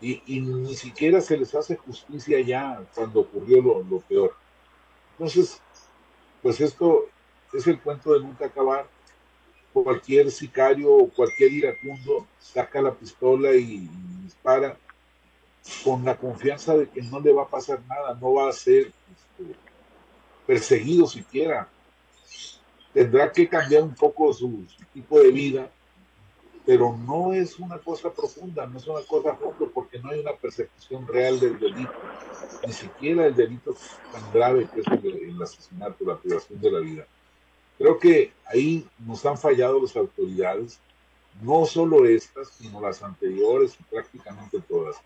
Y, 0.00 0.40
ni 0.40 0.76
siquiera 0.76 1.20
se 1.20 1.36
les 1.36 1.54
hace 1.54 1.76
justicia 1.76 2.40
ya 2.40 2.80
cuando 2.94 3.20
ocurrió 3.20 3.60
lo, 3.62 4.00
peor. 4.00 4.36
Entonces, 5.12 5.60
pues 6.40 6.60
esto 6.60 7.06
es 7.52 7.66
el 7.66 7.80
cuento 7.80 8.12
de 8.12 8.20
nunca 8.20 8.46
acabar. 8.46 8.86
Cualquier 9.72 10.30
sicario 10.30 10.92
o 10.92 11.08
cualquier 11.08 11.52
iracundo 11.52 12.26
saca 12.38 12.80
la 12.80 12.94
pistola 12.94 13.52
y 13.52 13.88
dispara 14.22 14.76
con 15.84 16.04
la 16.04 16.16
confianza 16.16 16.76
de 16.76 16.88
que 16.88 17.02
no 17.02 17.20
le 17.20 17.32
va 17.32 17.42
a 17.42 17.48
pasar 17.48 17.80
nada, 17.86 18.14
no 18.20 18.34
va 18.34 18.48
a 18.48 18.52
ser 18.52 18.86
este, 18.86 19.54
perseguido 20.48 21.06
siquiera. 21.06 21.68
Tendrá 22.94 23.30
que 23.30 23.46
cambiar 23.46 23.82
un 23.82 23.94
poco 23.94 24.32
su, 24.32 24.64
tipo 24.94 25.20
de 25.20 25.30
vida, 25.30 25.70
pero 26.64 26.96
no 26.96 27.34
es 27.34 27.58
una 27.58 27.76
cosa 27.76 28.10
profunda, 28.10 28.66
no 28.66 28.78
es 28.78 28.86
una 28.86 29.02
cosa 29.02 29.34
fondo, 29.34 29.70
porque 29.70 29.98
no 29.98 30.08
hay 30.08 30.20
una 30.20 30.32
persecución 30.32 31.06
real 31.06 31.38
del 31.38 31.58
delito, 31.58 31.92
ni 32.66 32.72
siquiera 32.72 33.26
el 33.26 33.36
delito 33.36 33.76
tan 34.10 34.32
grave 34.32 34.66
que 34.72 34.80
es 34.80 34.86
el, 34.86 35.42
asesinato, 35.42 36.02
la 36.06 36.16
privación 36.16 36.58
de 36.58 36.70
la 36.70 36.78
vida. 36.78 37.06
Creo 37.76 37.98
que 37.98 38.32
ahí 38.46 38.88
nos 39.06 39.26
han 39.26 39.36
fallado 39.36 39.82
las 39.82 39.94
autoridades, 39.96 40.80
no 41.42 41.66
solo 41.66 42.06
estas, 42.06 42.48
sino 42.52 42.80
las 42.80 43.02
anteriores 43.02 43.76
y 43.78 43.82
prácticamente 43.84 44.60
todas. 44.66 44.96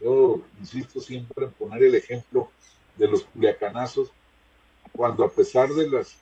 Yo 0.00 0.40
insisto 0.58 1.00
siempre 1.00 1.44
en 1.44 1.52
poner 1.52 1.84
el 1.84 1.94
ejemplo 1.94 2.50
de 2.96 3.06
los 3.06 3.22
culiacanazos, 3.22 4.10
cuando 4.92 5.24
a 5.24 5.30
pesar 5.30 5.68
de 5.70 5.88
las 5.88 6.16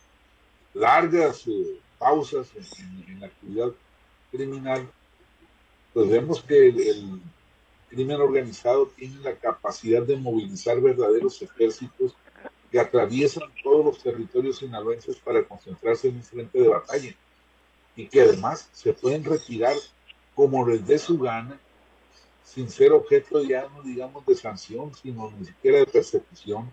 largas 0.75 1.47
eh, 1.47 1.79
pausas 1.99 2.49
en, 2.57 3.21
la 3.21 3.27
actividad 3.27 3.73
criminal, 4.31 4.89
pues 5.93 6.09
vemos 6.09 6.43
que 6.43 6.69
el, 6.69 7.21
crimen 7.89 8.21
organizado 8.21 8.87
tiene 8.89 9.19
la 9.21 9.35
capacidad 9.35 10.03
de 10.03 10.17
movilizar 10.17 10.79
verdaderos 10.81 11.41
ejércitos 11.41 12.15
que 12.71 12.79
atraviesan 12.79 13.49
todos 13.63 13.85
los 13.85 14.03
territorios 14.03 14.59
sinaloenses 14.59 15.17
para 15.17 15.43
concentrarse 15.43 16.09
en 16.09 16.17
un 16.17 16.23
frente 16.23 16.61
de 16.61 16.69
batalla 16.69 17.15
y 17.97 18.07
que 18.07 18.21
además 18.21 18.69
se 18.73 18.93
pueden 18.93 19.25
retirar 19.25 19.75
como 20.35 20.69
les 20.69 20.87
dé 20.87 20.99
su 20.99 21.19
gana 21.19 21.59
sin 22.45 22.71
ser 22.71 22.93
objeto 22.93 23.43
ya 23.43 23.69
no 23.69 23.83
digamos 23.83 24.25
de 24.25 24.35
sanción, 24.35 24.93
sino 24.95 25.31
ni 25.39 25.47
siquiera 25.47 25.79
de 25.79 25.87
persecución. 25.87 26.71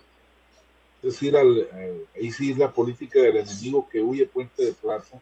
Es 1.06 1.14
decir, 1.14 1.38
ahí 1.38 2.32
sí 2.32 2.52
es 2.52 2.58
la 2.58 2.74
política 2.74 3.20
del 3.22 3.38
enemigo 3.38 3.88
que 3.88 4.02
huye 4.02 4.26
puente 4.26 4.66
de 4.66 4.74
plaza 4.74 5.22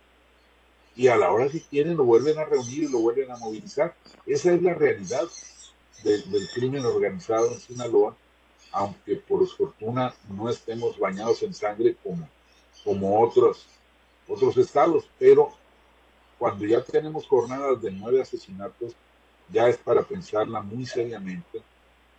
y 0.96 1.10
a 1.10 1.18
la 1.18 1.30
hora 1.30 1.50
que 1.50 1.60
quieren 1.60 1.98
lo 1.98 2.06
vuelven 2.06 2.40
a 2.40 2.46
reunir 2.46 2.84
y 2.84 2.88
lo 2.88 3.00
vuelven 3.00 3.30
a 3.30 3.36
movilizar. 3.36 3.94
Esa 4.26 4.54
es 4.54 4.62
la 4.62 4.76
realidad 4.76 5.28
del 6.06 6.48
crimen 6.54 6.86
organizado 6.86 7.52
en 7.52 7.60
Sinaloa, 7.60 8.16
aunque 8.72 9.18
por 9.18 9.46
fortuna 9.46 10.14
no 10.30 10.50
estemos 10.50 10.98
bañados 10.98 11.44
en 11.44 11.54
sangre 11.54 11.98
como, 12.02 12.30
como 12.86 13.22
otros, 13.22 13.66
otros 14.30 14.56
estados, 14.56 15.10
pero 15.20 15.50
cuando 16.40 16.66
ya 16.66 16.82
tenemos 16.82 17.28
jornadas 17.28 17.82
de 17.82 17.92
nueve 17.92 18.22
asesinatos, 18.22 18.94
ya 19.52 19.68
es 19.68 19.76
para 19.76 20.02
pensarla 20.02 20.62
muy 20.62 20.86
seriamente, 20.86 21.62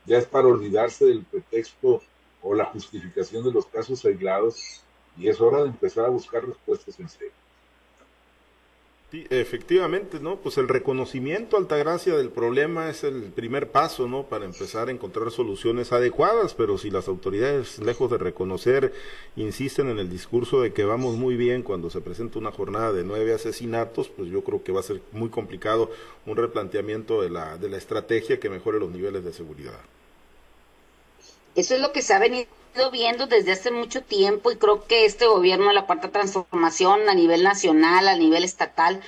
ya 0.04 0.18
es 0.18 0.26
para 0.26 0.48
olvidarse 0.48 1.06
del 1.06 1.24
pretexto 1.24 2.02
o 2.44 2.54
la 2.54 2.66
justificación 2.66 3.42
de 3.42 3.50
los 3.50 3.66
casos 3.66 4.04
aislados 4.04 4.82
y 5.18 5.28
es 5.28 5.40
hora 5.40 5.62
de 5.62 5.70
empezar 5.70 6.04
a 6.04 6.10
buscar 6.10 6.46
respuestas 6.46 7.00
en 7.00 7.08
serio. 7.08 7.32
Sí, 9.10 9.24
efectivamente, 9.30 10.18
¿no? 10.18 10.36
Pues 10.36 10.58
el 10.58 10.66
reconocimiento, 10.66 11.56
Altagracia, 11.56 12.16
del 12.16 12.30
problema 12.30 12.90
es 12.90 13.04
el 13.04 13.22
primer 13.30 13.70
paso, 13.70 14.08
¿no? 14.08 14.24
Para 14.24 14.44
empezar 14.44 14.88
a 14.88 14.90
encontrar 14.90 15.30
soluciones 15.30 15.92
adecuadas, 15.92 16.54
pero 16.54 16.78
si 16.78 16.90
las 16.90 17.06
autoridades, 17.06 17.78
lejos 17.78 18.10
de 18.10 18.18
reconocer, 18.18 18.92
insisten 19.36 19.88
en 19.88 20.00
el 20.00 20.10
discurso 20.10 20.62
de 20.62 20.72
que 20.72 20.84
vamos 20.84 21.14
muy 21.14 21.36
bien 21.36 21.62
cuando 21.62 21.90
se 21.90 22.00
presenta 22.00 22.40
una 22.40 22.50
jornada 22.50 22.92
de 22.92 23.04
nueve 23.04 23.32
asesinatos, 23.32 24.08
pues 24.08 24.30
yo 24.30 24.42
creo 24.42 24.64
que 24.64 24.72
va 24.72 24.80
a 24.80 24.82
ser 24.82 25.00
muy 25.12 25.28
complicado 25.28 25.92
un 26.26 26.36
replanteamiento 26.36 27.22
de 27.22 27.30
la, 27.30 27.56
de 27.56 27.68
la 27.68 27.76
estrategia 27.76 28.40
que 28.40 28.50
mejore 28.50 28.80
los 28.80 28.90
niveles 28.90 29.24
de 29.24 29.32
seguridad. 29.32 29.78
Eso 31.54 31.74
es 31.74 31.80
lo 31.80 31.92
que 31.92 32.02
se 32.02 32.14
ha 32.14 32.18
venido 32.18 32.48
viendo 32.92 33.26
desde 33.26 33.52
hace 33.52 33.70
mucho 33.70 34.02
tiempo 34.02 34.50
y 34.50 34.56
creo 34.56 34.84
que 34.86 35.04
este 35.04 35.26
gobierno 35.26 35.68
de 35.68 35.74
la 35.74 35.86
cuarta 35.86 36.10
transformación 36.10 37.08
a 37.08 37.14
nivel 37.14 37.42
nacional, 37.42 38.08
a 38.08 38.16
nivel 38.16 38.44
estatal, 38.44 39.00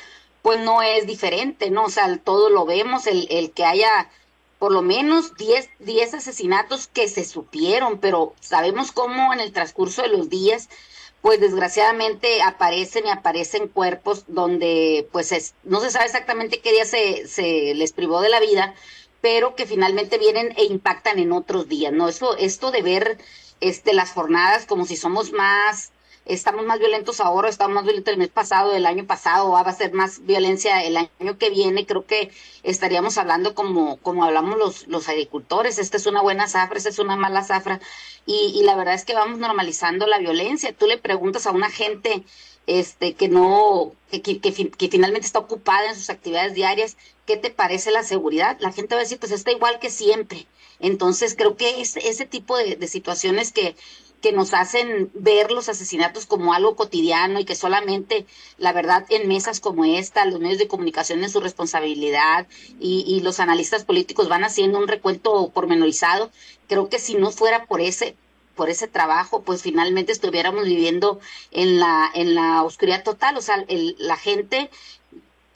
pues 0.42 0.60
no 0.60 0.82
es 0.82 1.06
diferente, 1.06 1.70
¿no? 1.70 1.84
O 1.84 1.90
sea, 1.90 2.16
todo 2.18 2.50
lo 2.50 2.64
vemos, 2.64 3.06
el, 3.08 3.26
el 3.30 3.50
que 3.50 3.64
haya 3.64 4.08
por 4.58 4.72
lo 4.72 4.82
menos 4.82 5.34
10, 5.34 5.68
10 5.80 6.14
asesinatos 6.14 6.86
que 6.86 7.08
se 7.08 7.24
supieron, 7.24 7.98
pero 7.98 8.34
sabemos 8.40 8.92
cómo 8.92 9.32
en 9.32 9.40
el 9.40 9.52
transcurso 9.52 10.02
de 10.02 10.08
los 10.08 10.30
días, 10.30 10.68
pues 11.20 11.40
desgraciadamente 11.40 12.40
aparecen 12.42 13.06
y 13.06 13.10
aparecen 13.10 13.68
cuerpos 13.68 14.24
donde 14.28 15.08
pues 15.12 15.32
es, 15.32 15.54
no 15.64 15.80
se 15.80 15.90
sabe 15.90 16.06
exactamente 16.06 16.60
qué 16.60 16.72
día 16.72 16.84
se, 16.84 17.26
se 17.26 17.74
les 17.74 17.92
privó 17.92 18.20
de 18.20 18.28
la 18.28 18.40
vida, 18.40 18.74
pero 19.20 19.54
que 19.54 19.66
finalmente 19.66 20.18
vienen 20.18 20.52
e 20.56 20.64
impactan 20.64 21.18
en 21.18 21.32
otros 21.32 21.68
días, 21.68 21.92
¿no? 21.92 22.08
Eso, 22.08 22.36
esto 22.36 22.70
de 22.70 22.82
ver 22.82 23.18
este, 23.60 23.94
las 23.94 24.12
jornadas 24.12 24.66
como 24.66 24.84
si 24.86 24.96
somos 24.96 25.32
más, 25.32 25.92
estamos 26.26 26.64
más 26.64 26.78
violentos 26.78 27.20
ahora, 27.20 27.48
estamos 27.48 27.74
más 27.74 27.84
violentos 27.84 28.12
el 28.12 28.18
mes 28.18 28.28
pasado, 28.28 28.74
el 28.74 28.86
año 28.86 29.06
pasado, 29.06 29.50
va 29.50 29.60
a 29.60 29.72
ser 29.72 29.92
más 29.92 30.24
violencia 30.26 30.82
el 30.82 30.96
año 30.96 31.38
que 31.38 31.50
viene, 31.50 31.86
creo 31.86 32.06
que 32.06 32.30
estaríamos 32.62 33.16
hablando 33.18 33.54
como, 33.54 33.96
como 33.98 34.24
hablamos 34.24 34.58
los, 34.58 34.86
los 34.88 35.08
agricultores, 35.08 35.78
esta 35.78 35.96
es 35.96 36.06
una 36.06 36.22
buena 36.22 36.48
zafra, 36.48 36.78
esta 36.78 36.90
es 36.90 36.98
una 36.98 37.16
mala 37.16 37.44
zafra, 37.44 37.80
y, 38.26 38.52
y 38.54 38.62
la 38.64 38.76
verdad 38.76 38.94
es 38.94 39.04
que 39.04 39.14
vamos 39.14 39.38
normalizando 39.38 40.06
la 40.06 40.18
violencia. 40.18 40.74
Tú 40.76 40.86
le 40.86 40.98
preguntas 40.98 41.46
a 41.46 41.52
una 41.52 41.70
gente 41.70 42.24
este, 42.66 43.14
que 43.14 43.28
no, 43.28 43.92
que, 44.10 44.40
que, 44.40 44.88
finalmente 44.90 45.26
está 45.26 45.38
ocupada 45.38 45.88
en 45.88 45.94
sus 45.94 46.10
actividades 46.10 46.54
diarias, 46.54 46.96
¿qué 47.26 47.36
te 47.36 47.50
parece 47.50 47.90
la 47.90 48.02
seguridad? 48.02 48.56
La 48.60 48.72
gente 48.72 48.94
va 48.94 49.00
a 49.00 49.04
decir, 49.04 49.18
pues 49.18 49.32
está 49.32 49.52
igual 49.52 49.78
que 49.78 49.90
siempre. 49.90 50.46
Entonces 50.78 51.34
creo 51.36 51.56
que 51.56 51.80
es 51.80 51.96
ese 51.96 52.26
tipo 52.26 52.56
de, 52.56 52.76
de 52.76 52.88
situaciones 52.88 53.52
que, 53.52 53.76
que 54.20 54.32
nos 54.32 54.54
hacen 54.54 55.10
ver 55.14 55.50
los 55.52 55.68
asesinatos 55.68 56.26
como 56.26 56.52
algo 56.52 56.76
cotidiano 56.76 57.38
y 57.38 57.44
que 57.44 57.54
solamente, 57.54 58.26
la 58.58 58.72
verdad, 58.72 59.06
en 59.10 59.28
mesas 59.28 59.60
como 59.60 59.84
esta, 59.84 60.24
los 60.24 60.40
medios 60.40 60.58
de 60.58 60.68
comunicación 60.68 61.22
en 61.22 61.30
su 61.30 61.40
responsabilidad 61.40 62.46
y, 62.80 63.04
y 63.06 63.20
los 63.20 63.40
analistas 63.40 63.84
políticos 63.84 64.28
van 64.28 64.44
haciendo 64.44 64.78
un 64.78 64.88
recuento 64.88 65.50
pormenorizado. 65.50 66.30
Creo 66.68 66.88
que 66.88 66.98
si 66.98 67.14
no 67.14 67.30
fuera 67.30 67.66
por 67.66 67.80
ese, 67.80 68.16
por 68.54 68.70
ese 68.70 68.88
trabajo, 68.88 69.42
pues 69.42 69.62
finalmente 69.62 70.12
estuviéramos 70.12 70.64
viviendo 70.64 71.20
en 71.50 71.78
la, 71.78 72.10
en 72.14 72.34
la 72.34 72.62
oscuridad 72.62 73.04
total. 73.04 73.36
O 73.36 73.42
sea, 73.42 73.64
el, 73.68 73.96
la 73.98 74.16
gente 74.16 74.70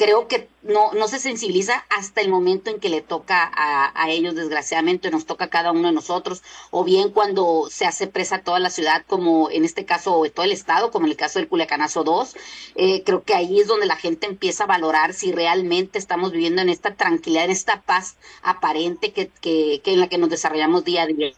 creo 0.00 0.28
que 0.28 0.48
no, 0.62 0.94
no 0.94 1.08
se 1.08 1.18
sensibiliza 1.18 1.84
hasta 1.90 2.22
el 2.22 2.30
momento 2.30 2.70
en 2.70 2.80
que 2.80 2.88
le 2.88 3.02
toca 3.02 3.42
a, 3.54 3.92
a, 3.94 4.08
ellos, 4.08 4.34
desgraciadamente, 4.34 5.10
nos 5.10 5.26
toca 5.26 5.44
a 5.44 5.50
cada 5.50 5.72
uno 5.72 5.88
de 5.88 5.92
nosotros, 5.92 6.42
o 6.70 6.84
bien 6.84 7.10
cuando 7.10 7.68
se 7.70 7.84
hace 7.84 8.06
presa 8.06 8.42
toda 8.42 8.60
la 8.60 8.70
ciudad, 8.70 9.04
como 9.06 9.50
en 9.50 9.66
este 9.66 9.84
caso, 9.84 10.22
todo 10.34 10.46
el 10.46 10.52
estado, 10.52 10.90
como 10.90 11.04
en 11.04 11.10
el 11.10 11.18
caso 11.18 11.38
del 11.38 11.48
Culiacanazo 11.48 12.02
2, 12.02 12.34
eh, 12.76 13.02
creo 13.04 13.24
que 13.24 13.34
ahí 13.34 13.60
es 13.60 13.66
donde 13.66 13.84
la 13.84 13.96
gente 13.96 14.26
empieza 14.26 14.64
a 14.64 14.68
valorar 14.68 15.12
si 15.12 15.32
realmente 15.32 15.98
estamos 15.98 16.32
viviendo 16.32 16.62
en 16.62 16.70
esta 16.70 16.94
tranquilidad, 16.94 17.44
en 17.44 17.50
esta 17.50 17.82
paz 17.82 18.16
aparente 18.40 19.12
que, 19.12 19.28
que, 19.42 19.82
que 19.84 19.92
en 19.92 20.00
la 20.00 20.08
que 20.08 20.16
nos 20.16 20.30
desarrollamos 20.30 20.82
día 20.82 21.02
a 21.02 21.06
día. 21.08 21.32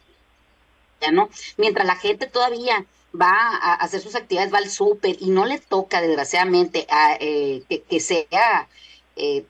¿no? 1.11 1.29
Mientras 1.57 1.85
la 1.85 1.97
gente 1.97 2.27
todavía 2.27 2.85
va 3.19 3.29
a 3.31 3.73
hacer 3.75 4.01
sus 4.01 4.15
actividades, 4.15 4.53
va 4.53 4.57
al 4.57 4.69
súper 4.69 5.17
y 5.19 5.29
no 5.29 5.45
le 5.45 5.59
toca, 5.59 6.01
desgraciadamente, 6.01 6.87
a, 6.89 7.15
eh, 7.19 7.63
que, 7.89 7.99
sea 7.99 8.67
eh, 9.15 9.45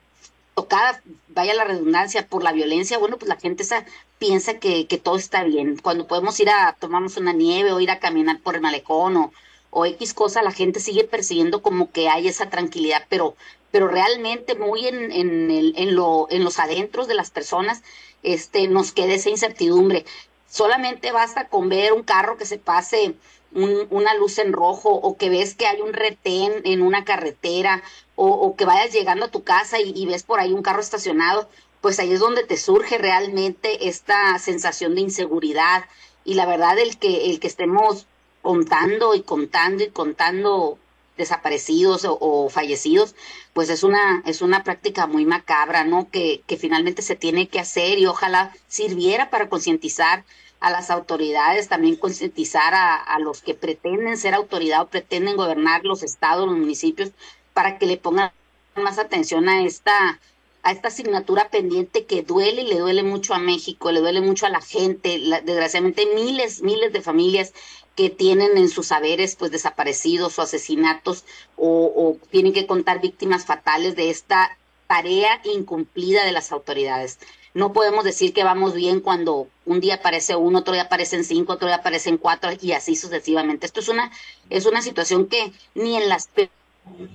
tocada, 0.55 1.01
vaya 1.29 1.53
la 1.53 1.63
redundancia, 1.63 2.27
por 2.27 2.43
la 2.43 2.51
violencia, 2.51 2.97
bueno, 2.97 3.17
pues 3.17 3.29
la 3.29 3.37
gente 3.37 3.63
esa 3.63 3.85
piensa 4.19 4.59
que, 4.59 4.87
que 4.87 4.97
todo 4.97 5.17
está 5.17 5.43
bien. 5.43 5.77
Cuando 5.77 6.07
podemos 6.07 6.39
ir 6.39 6.49
a 6.49 6.75
tomarnos 6.79 7.17
una 7.17 7.33
nieve 7.33 7.71
o 7.71 7.79
ir 7.79 7.91
a 7.91 7.99
caminar 7.99 8.39
por 8.41 8.55
el 8.55 8.61
malecón 8.61 9.17
o, 9.17 9.31
o 9.69 9.85
X 9.85 10.13
cosa, 10.13 10.41
la 10.43 10.51
gente 10.51 10.79
sigue 10.79 11.03
persiguiendo 11.03 11.61
como 11.61 11.91
que 11.91 12.09
hay 12.09 12.27
esa 12.27 12.49
tranquilidad, 12.49 13.05
pero 13.09 13.35
pero 13.73 13.87
realmente 13.87 14.53
muy 14.53 14.87
en, 14.87 15.11
en, 15.11 15.49
en, 15.49 15.95
lo, 15.95 16.27
en 16.29 16.43
los 16.43 16.59
adentros 16.59 17.07
de 17.07 17.15
las 17.15 17.31
personas 17.31 17.81
este, 18.21 18.67
nos 18.67 18.91
queda 18.91 19.15
esa 19.15 19.31
incertidumbre. 19.31 20.05
Solamente 20.47 21.11
basta 21.11 21.47
con 21.47 21.69
ver 21.69 21.91
un 21.91 22.03
carro 22.03 22.37
que 22.37 22.45
se 22.45 22.59
pase 22.59 23.15
una 23.53 24.13
luz 24.15 24.37
en 24.39 24.53
rojo 24.53 24.89
o 24.89 25.17
que 25.17 25.29
ves 25.29 25.55
que 25.55 25.67
hay 25.67 25.81
un 25.81 25.93
retén 25.93 26.61
en 26.63 26.81
una 26.81 27.05
carretera 27.05 27.83
o, 28.15 28.55
que 28.55 28.65
vayas 28.65 28.93
llegando 28.93 29.25
a 29.25 29.31
tu 29.31 29.43
casa 29.43 29.79
y, 29.79 30.05
ves 30.05 30.23
por 30.23 30.39
ahí 30.39 30.53
un 30.53 30.61
carro 30.61 30.81
estacionado, 30.81 31.49
pues 31.81 31.99
ahí 31.99 32.13
es 32.13 32.19
donde 32.19 32.43
te 32.43 32.57
surge 32.57 32.97
realmente 32.97 33.87
esta 33.87 34.37
sensación 34.39 34.95
de 34.95 35.01
inseguridad. 35.01 35.85
Y 36.23 36.35
la 36.35 36.45
verdad 36.45 36.77
el 36.79 36.97
que 36.97 37.31
el 37.31 37.39
que 37.39 37.47
estemos 37.47 38.05
contando 38.41 39.15
y 39.15 39.21
contando 39.21 39.83
y 39.83 39.89
contando 39.89 40.77
desaparecidos 41.17 42.05
o, 42.07 42.49
fallecidos, 42.49 43.15
pues 43.53 43.69
es 43.69 43.83
una, 43.83 44.23
es 44.25 44.41
una 44.41 44.63
práctica 44.63 45.07
muy 45.07 45.25
macabra, 45.25 45.83
¿no? 45.83 46.09
Que, 46.09 46.41
que 46.47 46.57
finalmente 46.57 47.01
se 47.01 47.15
tiene 47.15 47.47
que 47.47 47.59
hacer 47.59 47.99
y 47.99 48.05
ojalá 48.05 48.51
sirviera 48.67 49.29
para 49.29 49.49
concientizar 49.49 50.25
a 50.59 50.69
las 50.69 50.89
autoridades, 50.89 51.67
también 51.67 51.97
concientizar 51.97 52.73
a, 52.73 52.95
a, 52.95 53.19
los 53.19 53.41
que 53.41 53.53
pretenden 53.53 54.17
ser 54.17 54.33
autoridad 54.33 54.81
o 54.81 54.87
pretenden 54.87 55.35
gobernar 55.35 55.83
los 55.83 56.03
estados, 56.03 56.47
los 56.47 56.57
municipios, 56.57 57.11
para 57.53 57.77
que 57.77 57.85
le 57.85 57.97
pongan 57.97 58.31
más 58.75 58.97
atención 58.97 59.49
a 59.49 59.61
esta, 59.61 60.19
a 60.63 60.71
esta 60.71 60.87
asignatura 60.87 61.49
pendiente 61.49 62.05
que 62.05 62.23
duele 62.23 62.61
y 62.63 62.67
le 62.67 62.79
duele 62.79 63.03
mucho 63.03 63.33
a 63.33 63.39
México, 63.39 63.91
le 63.91 63.99
duele 63.99 64.21
mucho 64.21 64.45
a 64.45 64.49
la 64.49 64.61
gente, 64.61 65.19
desgraciadamente 65.43 66.07
miles, 66.15 66.61
miles 66.61 66.93
de 66.93 67.01
familias 67.01 67.53
que 67.95 68.09
tienen 68.09 68.57
en 68.57 68.69
sus 68.69 68.87
saberes 68.87 69.35
pues 69.35 69.51
desaparecidos 69.51 70.39
o 70.39 70.41
asesinatos 70.41 71.25
o, 71.57 71.91
o 71.95 72.17
tienen 72.31 72.53
que 72.53 72.65
contar 72.65 73.01
víctimas 73.01 73.45
fatales 73.45 73.95
de 73.95 74.09
esta 74.09 74.57
tarea 74.87 75.41
incumplida 75.43 76.25
de 76.25 76.31
las 76.31 76.51
autoridades. 76.51 77.19
No 77.53 77.71
podemos 77.71 78.03
decir 78.03 78.33
que 78.33 78.43
vamos 78.43 78.73
bien 78.73 78.99
cuando 78.99 79.47
un 79.65 79.79
día 79.79 79.95
aparece 79.95 80.35
uno, 80.35 80.59
otro 80.59 80.73
día 80.73 80.83
aparecen 80.83 81.23
cinco, 81.23 81.53
otro 81.53 81.67
día 81.67 81.77
aparecen 81.77 82.17
cuatro 82.17 82.51
y 82.59 82.71
así 82.71 82.95
sucesivamente. 82.95 83.65
Esto 83.65 83.79
es 83.79 83.89
una, 83.89 84.11
es 84.49 84.65
una 84.65 84.81
situación 84.81 85.27
que 85.27 85.51
ni 85.75 85.95
en 85.97 86.09
las 86.09 86.29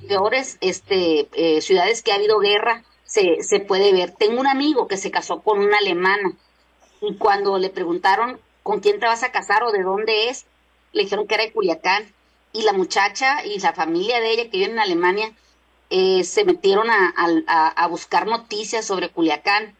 peores 0.06 0.58
este, 0.60 1.28
eh, 1.32 1.60
ciudades 1.60 2.02
que 2.02 2.12
ha 2.12 2.16
habido 2.16 2.38
guerra 2.38 2.84
se, 3.08 3.42
se 3.42 3.58
puede 3.58 3.92
ver. 3.92 4.12
Tengo 4.12 4.38
un 4.38 4.46
amigo 4.46 4.86
que 4.86 4.98
se 4.98 5.10
casó 5.10 5.40
con 5.40 5.58
una 5.58 5.78
alemana 5.78 6.32
y 7.00 7.16
cuando 7.16 7.58
le 7.58 7.70
preguntaron 7.70 8.38
con 8.62 8.80
quién 8.80 9.00
te 9.00 9.06
vas 9.06 9.22
a 9.22 9.32
casar 9.32 9.64
o 9.64 9.72
de 9.72 9.82
dónde 9.82 10.28
es, 10.28 10.44
le 10.92 11.04
dijeron 11.04 11.26
que 11.26 11.34
era 11.34 11.44
de 11.44 11.52
Culiacán. 11.52 12.12
Y 12.52 12.62
la 12.62 12.72
muchacha 12.72 13.44
y 13.44 13.58
la 13.58 13.72
familia 13.72 14.20
de 14.20 14.30
ella 14.30 14.44
que 14.44 14.58
vive 14.58 14.70
en 14.70 14.78
Alemania 14.78 15.32
eh, 15.90 16.22
se 16.24 16.44
metieron 16.44 16.88
a, 16.90 17.14
a, 17.46 17.86
buscar 17.88 18.26
noticias 18.26 18.84
sobre 18.84 19.08
Culiacán 19.08 19.74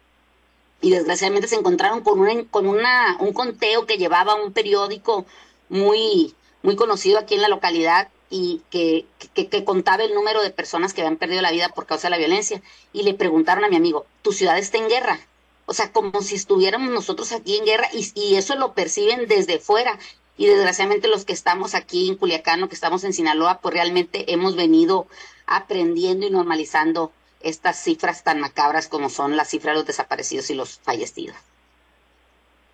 y 0.80 0.90
desgraciadamente 0.90 1.48
se 1.48 1.56
encontraron 1.56 2.02
con, 2.02 2.20
un, 2.20 2.44
con 2.44 2.66
una, 2.66 3.16
un 3.20 3.32
conteo 3.32 3.84
que 3.84 3.98
llevaba 3.98 4.34
un 4.34 4.52
periódico 4.52 5.26
muy, 5.68 6.34
muy 6.62 6.76
conocido 6.76 7.18
aquí 7.18 7.34
en 7.34 7.42
la 7.42 7.48
localidad 7.48 8.08
y 8.30 8.62
que, 8.70 9.06
que, 9.34 9.48
que, 9.48 9.64
contaba 9.64 10.04
el 10.04 10.14
número 10.14 10.42
de 10.42 10.50
personas 10.50 10.92
que 10.92 11.00
habían 11.00 11.16
perdido 11.16 11.42
la 11.42 11.50
vida 11.50 11.70
por 11.70 11.86
causa 11.86 12.08
de 12.08 12.10
la 12.10 12.18
violencia. 12.18 12.62
Y 12.92 13.02
le 13.02 13.14
preguntaron 13.14 13.64
a 13.64 13.68
mi 13.68 13.76
amigo, 13.76 14.06
¿tu 14.22 14.32
ciudad 14.32 14.58
está 14.58 14.78
en 14.78 14.88
guerra? 14.88 15.20
O 15.66 15.74
sea, 15.74 15.92
como 15.92 16.22
si 16.22 16.34
estuviéramos 16.34 16.90
nosotros 16.90 17.32
aquí 17.32 17.56
en 17.56 17.64
guerra 17.64 17.88
y, 17.92 18.10
y 18.14 18.36
eso 18.36 18.56
lo 18.56 18.74
perciben 18.74 19.28
desde 19.28 19.58
fuera. 19.58 19.98
Y 20.36 20.46
desgraciadamente 20.46 21.08
los 21.08 21.24
que 21.24 21.32
estamos 21.32 21.74
aquí 21.74 22.08
en 22.08 22.16
Culiacán 22.16 22.62
o 22.62 22.68
que 22.68 22.74
estamos 22.74 23.04
en 23.04 23.12
Sinaloa, 23.12 23.60
pues 23.60 23.74
realmente 23.74 24.32
hemos 24.32 24.56
venido 24.56 25.06
aprendiendo 25.46 26.26
y 26.26 26.30
normalizando 26.30 27.12
estas 27.40 27.82
cifras 27.82 28.24
tan 28.24 28.40
macabras 28.40 28.88
como 28.88 29.10
son 29.10 29.36
las 29.36 29.48
cifras 29.48 29.72
de 29.72 29.78
los 29.78 29.86
desaparecidos 29.86 30.50
y 30.50 30.54
los 30.54 30.78
fallecidos. 30.80 31.36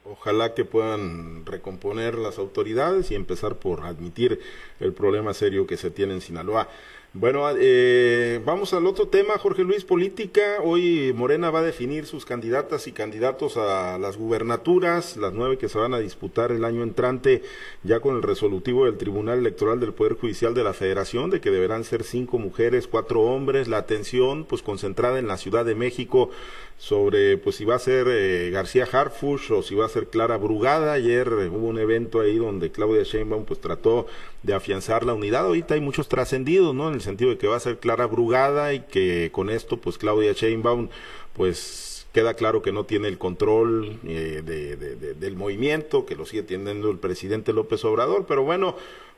Ojalá 0.05 0.53
que 0.53 0.67
puedan 0.67 1.47
recomponer 1.47 2.17
las 2.17 2.39
autoridades 2.39 3.11
y 3.11 3.15
empezar 3.15 3.57
por 3.57 3.87
admitir 3.87 4.39
el 4.79 4.93
problema 4.93 5.33
serio 5.33 5.67
que 5.67 5.79
se 5.79 5.91
tiene 5.91 6.13
en 6.13 6.21
Sinaloa. 6.21 6.69
Bueno, 7.17 7.45
eh, 7.57 8.41
vamos 8.45 8.75
al 8.75 8.89
otro 8.89 9.07
tema, 9.07 9.39
Jorge 9.39 9.63
Luis, 9.63 9.85
política. 9.85 10.57
Hoy 10.65 11.13
Morena 11.15 11.49
va 11.53 11.61
a 11.61 11.63
definir 11.63 12.07
sus 12.07 12.25
candidatas 12.25 12.89
y 12.89 12.93
candidatos 12.93 13.57
a 13.57 13.99
las 13.99 14.17
gubernaturas, 14.17 15.17
las 15.17 15.33
nueve 15.33 15.57
que 15.57 15.69
se 15.69 15.79
van 15.79 15.95
a 15.95 16.01
disputar 16.01 16.51
el 16.51 16.65
año 16.65 16.83
entrante, 16.83 17.43
ya 17.85 18.01
con 18.01 18.17
el 18.17 18.23
resolutivo 18.25 18.87
del 18.87 18.97
Tribunal 18.97 19.39
Electoral 19.39 19.79
del 19.79 19.93
Poder 19.93 20.15
Judicial 20.15 20.55
de 20.55 20.65
la 20.65 20.73
Federación, 20.73 21.31
de 21.31 21.41
que 21.41 21.53
deberán 21.53 21.85
ser 21.85 22.03
cinco 22.03 22.39
mujeres, 22.41 22.89
cuatro 22.89 23.21
hombres. 23.21 23.69
La 23.69 23.77
atención, 23.79 24.45
pues, 24.45 24.63
concentrada 24.63 25.21
en 25.21 25.29
la 25.29 25.37
Ciudad 25.37 25.65
de 25.65 25.77
México 25.77 26.31
sobre, 26.79 27.39
pues, 27.39 27.55
si 27.55 27.65
va 27.65 27.77
a 27.77 27.79
ser 27.79 28.09
eh, 28.11 28.51
García 28.51 28.89
Harfush 28.91 29.53
o 29.53 29.63
si 29.63 29.77
va 29.77 29.87
a 29.87 29.89
ser 29.89 30.09
Clara 30.09 30.37
Brugada. 30.37 30.95
Ayer 30.95 31.33
hubo 31.33 31.69
un 31.69 31.79
evento 31.79 32.19
ahí 32.19 32.39
donde 32.39 32.73
Claudia 32.73 33.05
Sheinbaum, 33.05 33.45
pues, 33.45 33.61
trató 33.61 34.09
de 34.45 34.55
afianzar 34.55 35.05
la 35.05 35.15
unidad. 35.15 35.47
Ahorita 35.47 35.75
hay 35.75 35.81
muchos 35.81 36.09
trascendidos, 36.09 36.75
¿no? 36.75 36.99
sentido 37.01 37.31
de 37.31 37.39
que 37.39 37.49
va 37.49 37.57
a 37.57 37.61
ser 37.61 37.79
Clara 37.79 38.07
Brugada 38.07 38.75
y 38.75 38.81
que 38.81 39.31
con 39.33 39.51
esto, 39.51 39.79
pues 39.79 39.99
Claudia 39.99 40.33
Sheinbaum, 40.33 40.91
pues 41.33 42.07
queda 42.13 42.35
claro 42.35 42.63
que 42.63 42.71
no 42.71 42.85
tiene 42.85 43.09
el 43.09 43.19
control 43.19 43.99
eh, 44.07 44.43
de, 44.45 44.77
del 45.15 45.37
movimiento, 45.37 46.07
que 46.07 46.15
lo 46.15 46.27
sigue 46.27 46.45
teniendo 46.45 46.91
el 46.91 46.99
presidente 46.99 47.53
López 47.53 47.85
Obrador, 47.85 48.27
pero 48.29 48.45
bueno, 48.45 48.77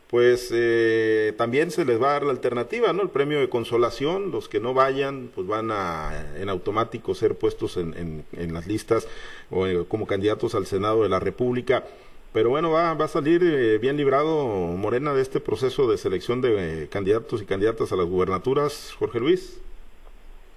pues 0.09 0.51
eh, 0.53 1.35
también 1.37 1.73
se 1.73 1.85
les 1.85 2.01
va 2.01 2.11
a 2.11 2.12
dar 2.12 2.23
la 2.23 2.31
alternativa, 2.31 2.93
¿no? 2.93 3.03
El 3.03 3.11
premio 3.11 3.41
de 3.41 3.49
consolación, 3.49 4.31
los 4.31 4.49
que 4.49 4.61
no 4.61 4.73
vayan, 4.73 5.31
pues 5.35 5.49
van 5.49 5.71
a 5.73 6.27
en 6.41 6.49
automático 6.49 7.15
ser 7.15 7.35
puestos 7.35 7.77
en, 7.77 8.25
en, 8.33 8.55
las 8.55 8.67
listas 8.69 9.09
o 9.51 9.67
eh, 9.67 9.85
como 9.89 10.07
candidatos 10.07 10.55
al 10.55 10.67
Senado 10.67 11.03
de 11.03 11.09
la 11.09 11.19
República. 11.19 11.85
Pero 12.37 12.51
bueno, 12.51 12.70
va, 12.70 12.92
va 12.92 13.07
a 13.07 13.09
salir 13.09 13.42
eh, 13.42 13.79
bien 13.79 13.96
librado 13.96 14.44
Morena 14.77 15.14
de 15.14 15.22
este 15.22 15.40
proceso 15.40 15.88
de 15.88 15.96
selección 15.96 16.42
de 16.42 16.83
eh, 16.83 16.88
candidatos 16.90 17.40
y 17.40 17.46
candidatas 17.46 17.92
a 17.92 17.96
las 17.96 18.05
gubernaturas, 18.05 18.94
Jorge 18.99 19.20
Luis. 19.20 19.59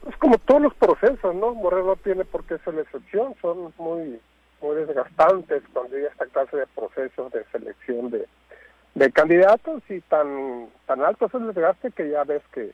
Es 0.06 0.18
como 0.18 0.38
todos 0.40 0.62
los 0.62 0.74
procesos, 0.74 1.34
¿no? 1.34 1.54
Morena 1.54 1.84
no 1.84 1.96
tiene 1.96 2.26
por 2.26 2.44
qué 2.44 2.58
ser 2.58 2.74
la 2.74 2.82
excepción, 2.82 3.34
son 3.42 3.74
muy, 3.78 4.20
muy 4.62 4.76
desgastantes 4.76 5.64
cuando 5.72 5.96
hay 5.96 6.04
esta 6.04 6.26
clase 6.26 6.58
de 6.58 6.68
procesos 6.68 7.32
de 7.32 7.46
selección 7.50 8.10
de, 8.10 8.26
de 8.96 9.12
candidatos 9.14 9.82
y 9.88 10.02
tan, 10.02 10.68
tan 10.86 11.02
alto 11.02 11.28
es 11.28 11.34
el 11.34 11.48
desgaste 11.48 11.92
que 11.92 12.10
ya 12.10 12.26
ves 12.26 12.44
que 12.52 12.74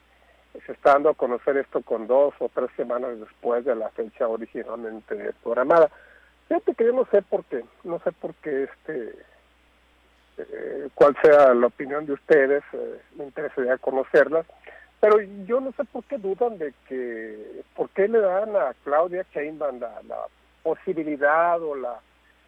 se 0.66 0.72
está 0.72 0.94
dando 0.94 1.10
a 1.12 1.14
conocer 1.14 1.58
esto 1.58 1.84
con 1.84 2.08
dos 2.08 2.34
o 2.40 2.50
tres 2.50 2.72
semanas 2.76 3.20
después 3.20 3.66
de 3.66 3.76
la 3.76 3.90
fecha 3.90 4.28
originalmente 4.28 5.32
programada. 5.44 5.92
Fíjate 6.48 6.76
que 6.76 6.86
yo 6.86 6.94
no 6.94 7.06
sé 7.06 7.22
por 7.24 7.44
qué, 7.46 7.64
no 7.84 8.00
sé 8.00 8.12
por 8.12 8.34
qué 8.36 8.64
este, 8.64 9.16
eh, 10.38 10.90
cuál 10.94 11.16
sea 11.22 11.54
la 11.54 11.68
opinión 11.68 12.06
de 12.06 12.14
ustedes, 12.14 12.64
eh, 12.74 13.00
me 13.16 13.26
interesaría 13.26 13.78
conocerla, 13.78 14.46
pero 15.00 15.20
yo 15.46 15.60
no 15.60 15.72
sé 15.72 15.84
por 15.86 16.04
qué 16.04 16.18
dudan 16.18 16.58
de 16.58 16.74
que, 16.88 17.64
por 17.76 17.90
qué 17.90 18.08
le 18.08 18.20
dan 18.20 18.56
a 18.56 18.74
Claudia 18.84 19.26
Sheinbaum 19.34 19.80
la, 19.80 19.92
posibilidad 20.62 21.62
o 21.62 21.76
la 21.76 22.00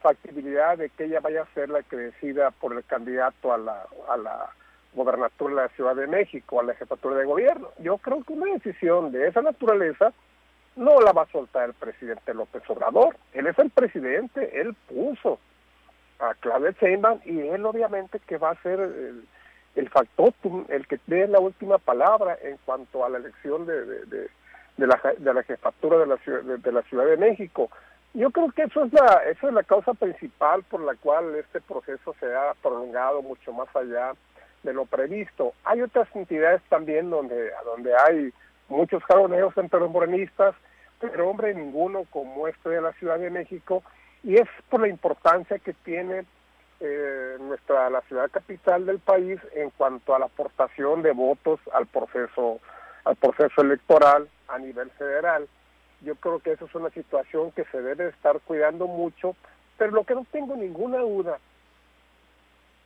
factibilidad 0.02 0.76
de 0.76 0.90
que 0.90 1.06
ella 1.06 1.20
vaya 1.20 1.44
a 1.44 1.54
ser 1.54 1.70
la 1.70 1.84
que 1.84 1.96
decida 1.96 2.50
por 2.50 2.74
el 2.74 2.84
candidato 2.84 3.54
a 3.54 3.60
la, 3.60 3.86
a 4.10 4.18
la 4.18 4.50
gobernatura 4.96 5.54
de 5.54 5.62
la 5.62 5.76
Ciudad 5.76 5.96
de 5.96 6.08
México, 6.08 6.60
a 6.60 6.64
la 6.64 6.74
jefatura 6.74 7.16
de 7.16 7.26
gobierno. 7.26 7.70
Yo 7.78 8.00
creo 8.00 8.24
que 8.24 8.34
una 8.34 8.52
decisión 8.54 9.12
de 9.12 9.28
esa 9.28 9.44
naturaleza 9.44 10.14
no 10.78 11.02
la 11.02 11.12
va 11.12 11.24
a 11.24 11.32
soltar 11.32 11.70
el 11.70 11.74
presidente 11.74 12.34
López 12.34 12.64
Obrador. 12.70 13.18
Él 13.34 13.48
es 13.48 13.58
el 13.60 13.70
presidente, 13.70 14.62
él 14.62 14.76
puso 14.88 15.40
a 16.20 16.34
Claudia 16.36 16.74
Sheinbaum 16.80 17.20
y 17.26 17.40
él 17.40 17.66
obviamente 17.66 18.20
que 18.20 18.38
va 18.38 18.52
a 18.52 18.62
ser 18.62 18.80
el, 19.76 19.90
factotum, 19.90 20.66
el 20.70 20.88
que 20.88 21.00
dé 21.08 21.28
la 21.28 21.40
última 21.40 21.78
palabra 21.78 22.38
en 22.42 22.58
cuanto 22.66 23.04
a 23.04 23.10
la 23.10 23.18
elección 23.18 23.66
de, 23.66 23.86
de, 23.86 24.30
de, 24.78 24.88
la, 24.88 25.00
de 25.18 25.34
la 25.34 25.44
jefatura 25.44 25.98
de 25.98 26.08
la, 26.08 26.18
ciudad, 26.18 26.42
de, 26.42 26.72
la 26.72 26.82
Ciudad 26.84 27.06
de 27.06 27.18
México. 27.18 27.70
Yo 28.14 28.32
creo 28.32 28.52
que 28.52 28.64
eso 28.64 28.86
es 28.86 28.94
la 28.94 29.24
eso 29.30 29.48
es 29.48 29.54
la 29.54 29.64
causa 29.64 29.94
principal 29.94 30.64
por 30.64 30.82
la 30.82 30.96
cual 30.96 31.36
este 31.36 31.62
proceso 31.62 32.16
se 32.20 32.34
ha 32.34 32.54
prolongado 32.62 33.22
mucho 33.22 33.54
más 33.54 33.68
allá 33.76 34.14
de 34.64 34.74
lo 34.74 34.86
previsto. 34.86 35.54
Hay 35.66 35.82
otras 35.82 36.08
entidades 36.16 36.62
también 36.70 37.10
donde 37.10 37.52
donde 37.66 37.94
hay 37.96 38.34
muchos 38.70 39.04
jaroneos 39.04 39.56
entre 39.58 39.80
los 39.80 39.90
morenistas 39.90 40.56
pero 41.00 41.30
hombre 41.30 41.54
ninguno 41.54 42.06
como 42.10 42.48
este 42.48 42.70
de 42.70 42.82
la 42.82 42.94
Ciudad 42.94 43.20
de 43.20 43.30
México 43.30 43.84
y 44.24 44.36
es 44.36 44.48
por 44.70 44.82
la 44.82 44.88
importancia 44.88 45.60
que 45.60 45.74
tiene 45.74 46.26
eh, 46.80 47.38
nuestra 47.40 47.90
la 47.90 48.02
ciudad 48.02 48.30
capital 48.30 48.86
del 48.86 49.00
país 49.00 49.40
en 49.56 49.70
cuanto 49.72 50.16
a 50.16 50.20
la 50.20 50.26
aportación 50.26 51.02
de 51.02 51.12
votos 51.12 51.60
al 51.74 51.88
proceso 51.88 52.60
al 53.04 53.16
proceso 53.16 53.62
electoral 53.62 54.28
a 54.50 54.60
nivel 54.60 54.90
federal. 54.92 55.48
Yo 56.02 56.16
creo 56.16 56.40
que 56.40 56.52
eso 56.52 56.66
es 56.66 56.76
una 56.76 56.90
situación 56.90 57.52
que 57.52 57.64
se 57.66 57.82
debe 57.82 58.10
estar 58.10 58.40
cuidando 58.42 58.86
mucho, 58.86 59.36
pero 59.78 59.92
lo 59.92 60.04
que 60.04 60.14
no 60.14 60.26
tengo 60.32 60.56
ninguna 60.56 61.00
duda 61.00 61.40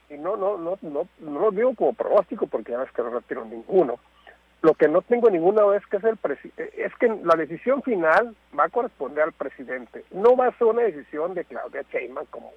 y 0.09 0.17
no 0.17 0.35
no 0.37 0.57
no 0.57 0.77
no 0.81 1.07
no 1.19 1.39
lo 1.39 1.51
digo 1.51 1.73
como 1.75 1.93
pronóstico 1.93 2.47
porque 2.47 2.71
ya 2.71 2.79
ves 2.79 2.91
que 2.91 3.01
no 3.01 3.09
retiro 3.09 3.45
ninguno 3.45 3.99
lo 4.61 4.75
que 4.75 4.87
no 4.87 5.01
tengo 5.01 5.29
ninguna 5.29 5.75
es 5.75 5.85
que 5.87 5.97
es 5.97 6.03
el 6.03 6.17
es 6.57 6.95
que 6.99 7.07
la 7.23 7.35
decisión 7.35 7.81
final 7.81 8.35
va 8.57 8.65
a 8.65 8.69
corresponder 8.69 9.23
al 9.23 9.33
presidente. 9.33 10.05
No 10.11 10.35
va 10.35 10.47
a 10.47 10.57
ser 10.57 10.67
una 10.67 10.83
decisión 10.83 11.33
de 11.33 11.45
Claudia 11.45 11.83
Sheinbaum 11.91 12.27
como 12.27 12.51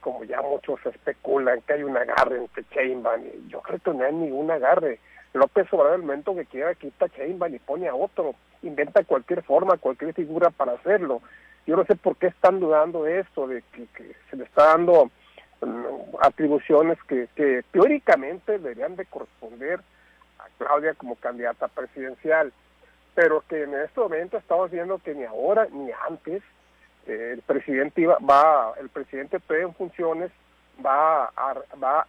como 0.00 0.24
ya 0.24 0.40
muchos 0.42 0.78
especulan 0.86 1.60
que 1.62 1.72
hay 1.72 1.82
un 1.82 1.96
agarre 1.96 2.36
entre 2.36 2.64
Sheinbaum 2.70 3.22
yo 3.48 3.60
creo 3.62 3.78
que 3.80 3.92
no 3.92 4.04
hay 4.04 4.12
ningún 4.12 4.50
agarre. 4.50 5.00
López 5.32 5.66
Obrador 5.72 5.96
el 5.96 6.02
momento 6.02 6.34
que 6.34 6.46
quiera 6.46 6.74
quita 6.74 7.06
Sheinbaum 7.06 7.54
y 7.54 7.58
pone 7.58 7.88
a 7.88 7.94
otro, 7.94 8.34
inventa 8.62 9.04
cualquier 9.04 9.42
forma, 9.42 9.78
cualquier 9.78 10.12
figura 10.14 10.50
para 10.50 10.72
hacerlo. 10.72 11.22
Yo 11.66 11.76
no 11.76 11.84
sé 11.84 11.96
por 11.96 12.16
qué 12.16 12.28
están 12.28 12.60
dudando 12.60 13.04
de 13.04 13.20
esto, 13.20 13.46
de 13.46 13.62
que, 13.72 13.86
que 13.94 14.14
se 14.30 14.36
le 14.36 14.44
está 14.44 14.66
dando 14.66 15.10
mm, 15.60 16.16
atribuciones 16.20 16.98
que, 17.04 17.28
que 17.34 17.62
teóricamente 17.72 18.52
deberían 18.52 18.96
de 18.96 19.04
corresponder 19.06 19.80
a 19.80 19.82
Claudia 20.58 20.94
como 20.94 21.16
candidata 21.16 21.68
presidencial, 21.68 22.52
pero 23.14 23.42
que 23.48 23.64
en 23.64 23.74
este 23.74 24.00
momento 24.00 24.36
estamos 24.36 24.70
viendo 24.70 24.98
que 24.98 25.14
ni 25.14 25.24
ahora 25.24 25.66
ni 25.70 25.90
antes 26.08 26.42
eh, 27.06 27.32
el 27.34 27.42
presidente 27.42 28.02
iba, 28.02 28.18
va, 28.18 28.74
el 28.80 28.88
presidente 28.88 29.40
en 29.48 29.74
funciones 29.74 30.30
va 30.84 31.24
a, 31.36 31.54
va 31.82 32.06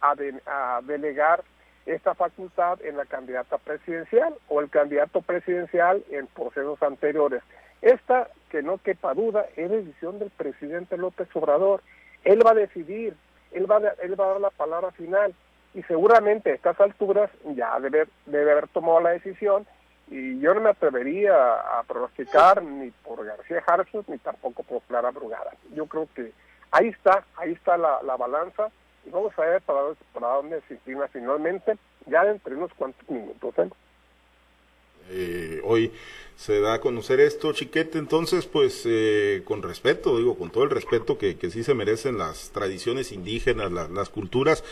delegar 0.82 1.42
esta 1.86 2.14
facultad 2.14 2.80
en 2.82 2.96
la 2.96 3.04
candidata 3.06 3.58
presidencial 3.58 4.34
o 4.48 4.60
el 4.60 4.70
candidato 4.70 5.22
presidencial 5.22 6.04
en 6.10 6.26
procesos 6.28 6.80
anteriores. 6.82 7.42
Esta, 7.82 8.28
que 8.50 8.62
no 8.62 8.78
quepa 8.78 9.14
duda, 9.14 9.46
es 9.56 9.70
decisión 9.70 10.18
del 10.18 10.30
presidente 10.30 10.96
López 10.96 11.28
Obrador. 11.34 11.82
Él 12.24 12.46
va 12.46 12.50
a 12.50 12.54
decidir, 12.54 13.16
él 13.52 13.70
va 13.70 13.80
él 14.02 14.20
va 14.20 14.24
a 14.26 14.28
dar 14.28 14.40
la 14.40 14.50
palabra 14.50 14.90
final 14.92 15.34
y 15.74 15.82
seguramente 15.84 16.50
a 16.50 16.54
estas 16.54 16.80
alturas 16.80 17.30
ya 17.54 17.78
debe, 17.80 18.06
debe 18.26 18.52
haber 18.52 18.68
tomado 18.68 19.00
la 19.00 19.10
decisión 19.10 19.66
y 20.08 20.40
yo 20.40 20.52
no 20.54 20.60
me 20.60 20.70
atrevería 20.70 21.34
a 21.34 21.82
pronosticar 21.84 22.62
ni 22.62 22.90
por 22.90 23.24
García 23.24 23.62
Harfuch 23.64 24.08
ni 24.08 24.18
tampoco 24.18 24.64
por 24.64 24.82
Clara 24.82 25.10
Brugada. 25.10 25.52
Yo 25.72 25.86
creo 25.86 26.08
que 26.14 26.32
ahí 26.72 26.88
está, 26.88 27.24
ahí 27.36 27.52
está 27.52 27.76
la, 27.76 28.02
la 28.02 28.16
balanza 28.16 28.70
y 29.06 29.10
vamos 29.10 29.32
a 29.38 29.42
ver 29.42 29.62
para, 29.62 29.80
para 30.12 30.34
dónde 30.34 30.60
se 30.66 30.74
inclina 30.74 31.06
finalmente 31.08 31.76
ya 32.06 32.24
entre 32.24 32.56
unos 32.56 32.72
cuantos 32.74 33.08
minutos. 33.08 33.54
¿eh? 33.58 33.70
Eh, 35.12 35.60
hoy 35.64 35.92
se 36.36 36.60
da 36.60 36.74
a 36.74 36.80
conocer 36.80 37.20
esto, 37.20 37.52
Chiquete, 37.52 37.98
entonces 37.98 38.46
pues 38.46 38.82
eh, 38.86 39.42
con 39.44 39.62
respeto, 39.62 40.16
digo, 40.16 40.38
con 40.38 40.50
todo 40.50 40.64
el 40.64 40.70
respeto 40.70 41.18
que, 41.18 41.36
que 41.36 41.50
sí 41.50 41.64
se 41.64 41.74
merecen 41.74 42.16
las 42.16 42.50
tradiciones 42.50 43.12
indígenas, 43.12 43.72
las 43.72 44.08
culturas, 44.08 44.64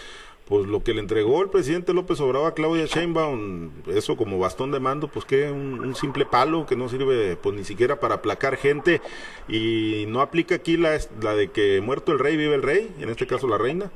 pues 0.48 0.66
lo 0.66 0.82
que 0.82 0.94
le 0.94 1.00
entregó 1.00 1.42
el 1.42 1.50
presidente 1.50 1.92
López 1.92 2.18
Obrador 2.20 2.50
a 2.50 2.54
Claudia 2.54 2.86
Sheinbaum, 2.86 3.70
eso 3.88 4.16
como 4.16 4.38
bastón 4.38 4.72
de 4.72 4.80
mando, 4.80 5.08
pues 5.08 5.26
que 5.26 5.50
un, 5.50 5.94
simple 5.94 6.24
palo 6.24 6.64
que 6.64 6.74
no 6.74 6.88
sirve 6.88 7.36
pues 7.36 7.54
ni 7.54 7.64
siquiera 7.64 8.00
para 8.00 8.16
aplacar 8.16 8.56
gente 8.56 9.02
y 9.46 10.06
no 10.08 10.22
aplica 10.22 10.54
aquí 10.54 10.78
la, 10.78 10.98
la 11.20 11.34
de 11.34 11.50
que 11.50 11.82
muerto 11.82 12.12
el 12.12 12.18
rey 12.18 12.36
vive 12.36 12.54
el 12.54 12.62
rey, 12.62 12.94
en 12.98 13.10
este 13.10 13.26
caso 13.26 13.46
la 13.46 13.58
reina. 13.58 13.90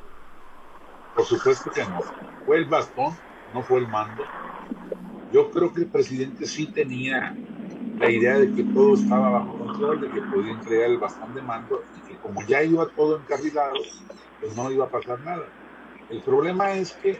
Por 1.14 1.24
supuesto 1.24 1.70
que 1.70 1.82
no. 1.84 2.00
Fue 2.44 2.58
el 2.58 2.66
bastón, 2.66 3.16
no 3.54 3.62
fue 3.62 3.78
el 3.78 3.88
mando. 3.88 4.22
Yo 5.32 5.50
creo 5.50 5.72
que 5.72 5.82
el 5.82 5.86
presidente 5.86 6.46
sí 6.46 6.66
tenía 6.66 7.34
la 7.98 8.10
idea 8.10 8.38
de 8.38 8.52
que 8.52 8.64
todo 8.64 8.94
estaba 8.94 9.30
bajo 9.30 9.58
control, 9.58 10.02
de 10.02 10.10
que 10.10 10.20
podía 10.20 10.52
entregar 10.52 10.90
el 10.90 10.98
bastón 10.98 11.34
de 11.34 11.40
mando 11.40 11.82
y 11.96 12.08
que 12.08 12.18
como 12.18 12.42
ya 12.46 12.62
iba 12.62 12.86
todo 12.88 13.16
encarrilado, 13.16 13.74
pues 14.40 14.54
no 14.54 14.70
iba 14.70 14.84
a 14.84 14.88
pasar 14.88 15.20
nada. 15.20 15.44
El 16.12 16.20
problema 16.20 16.72
es 16.72 16.92
que 16.92 17.18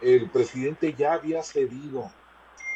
el 0.00 0.30
presidente 0.30 0.94
ya 0.94 1.12
había 1.12 1.42
cedido 1.42 2.10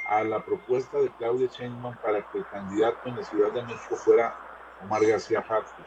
a 0.07 0.23
la 0.23 0.45
propuesta 0.45 0.99
de 0.99 1.11
Claudia 1.17 1.49
Sheinbaum 1.49 1.97
para 1.97 2.31
que 2.31 2.37
el 2.37 2.47
candidato 2.49 2.99
en 3.09 3.17
la 3.17 3.25
Ciudad 3.25 3.51
de 3.53 3.63
México 3.63 3.97
fuera 3.97 4.37
Omar 4.83 5.03
García 5.07 5.39
Harfuch. 5.41 5.87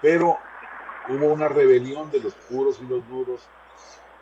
Pero 0.00 0.36
hubo 1.10 1.32
una 1.32 1.46
rebelión 1.46 2.10
de 2.10 2.18
los 2.18 2.34
puros 2.34 2.80
y 2.82 2.86
los 2.88 3.08
duros 3.08 3.48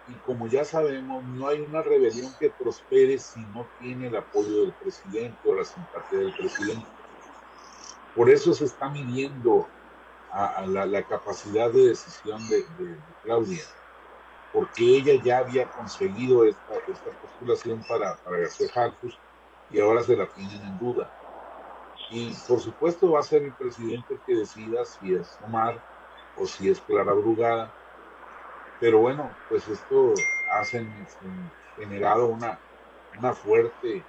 y 0.09 0.13
como 0.27 0.47
ya 0.47 0.67
sabemos, 0.67 1.25
no 1.25 1.49
hay 1.49 1.63
una 1.63 1.81
rebelión 1.81 2.35
que 2.39 2.51
prospere 2.51 3.19
si 3.19 3.41
no 3.55 3.67
tiene 3.79 4.09
el 4.09 4.17
apoyo 4.17 4.61
del 4.61 4.73
presidente 4.75 5.39
o 5.47 5.55
la 5.55 5.65
simpatía 5.65 6.19
del 6.19 6.35
presidente. 6.35 6.87
Por 8.15 8.29
eso 8.29 8.53
se 8.53 8.67
está 8.67 8.91
midiendo 8.91 9.69
a, 10.33 10.65
la, 10.67 11.03
capacidad 11.03 11.71
de 11.71 11.89
decisión 11.89 12.47
de, 12.49 12.65
Claudia, 13.23 13.63
porque 14.53 14.85
ella 14.85 15.23
ya 15.23 15.39
había 15.39 15.71
conseguido 15.71 16.45
esta, 16.45 16.75
postulación 17.23 17.83
para, 17.89 18.17
para 18.17 18.39
García 18.39 18.69
Harfus 18.75 19.19
y 19.71 19.81
ahora 19.81 20.03
se 20.03 20.17
la 20.17 20.27
tienen 20.27 20.61
en 20.63 20.79
duda. 20.79 21.11
Y 22.11 22.35
por 22.49 22.61
supuesto 22.61 23.13
va 23.13 23.21
a 23.21 23.23
ser 23.23 23.43
el 23.43 23.53
presidente 23.53 24.15
el 24.15 24.21
que 24.21 24.35
decida 24.35 24.85
si 24.85 25.15
es 25.15 25.39
Omar 25.47 25.81
o 26.37 26.47
si 26.47 26.69
es 26.69 26.81
Clara 26.81 27.13
Brugada. 27.13 27.73
Pero 28.81 28.99
bueno, 28.99 29.31
pues 29.49 29.69
esto 29.69 30.15
ha 30.53 30.65
generado 31.77 32.27
una, 32.27 32.59
una 33.19 33.33
fuerte 33.33 34.03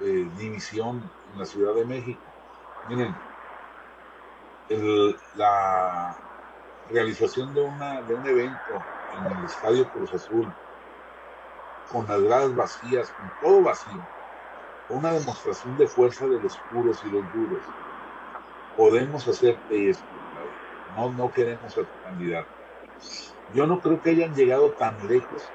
eh, 0.00 0.28
división 0.38 1.08
en 1.32 1.38
la 1.38 1.44
Ciudad 1.44 1.74
de 1.74 1.84
México. 1.84 2.20
Miren, 2.88 3.14
la 5.34 6.16
realización 6.84 7.54
de, 7.54 7.62
una, 7.62 8.02
de 8.02 8.14
un 8.14 8.26
evento 8.26 8.88
en 9.08 9.30
el 9.30 9.44
Estadio 9.44 9.90
Cruz 9.90 10.14
Azul, 10.14 10.56
con 11.86 12.06
las 12.06 12.22
gradas 12.22 12.54
vacías, 12.54 13.12
con 13.12 13.30
todo 13.38 13.62
vacío, 13.62 14.08
una 14.88 15.12
demostración 15.12 15.76
de 15.76 15.88
fuerza 15.88 16.26
de 16.28 16.40
los 16.40 16.58
puros 16.68 17.04
y 17.04 17.10
los 17.10 17.30
duros. 17.30 17.74
Podemos 18.74 19.28
hacerte 19.28 19.90
esto, 19.90 20.24
no, 20.86 21.12
no 21.12 21.32
queremos 21.32 21.76
a 21.78 21.84
tu 21.84 21.98
candidato. 21.98 22.50
Yo 23.48 23.66
no 23.66 23.80
creo 23.80 24.00
que 24.00 24.10
hayan 24.10 24.34
llegado 24.34 24.74
tan 24.74 25.06
lejos 25.06 25.54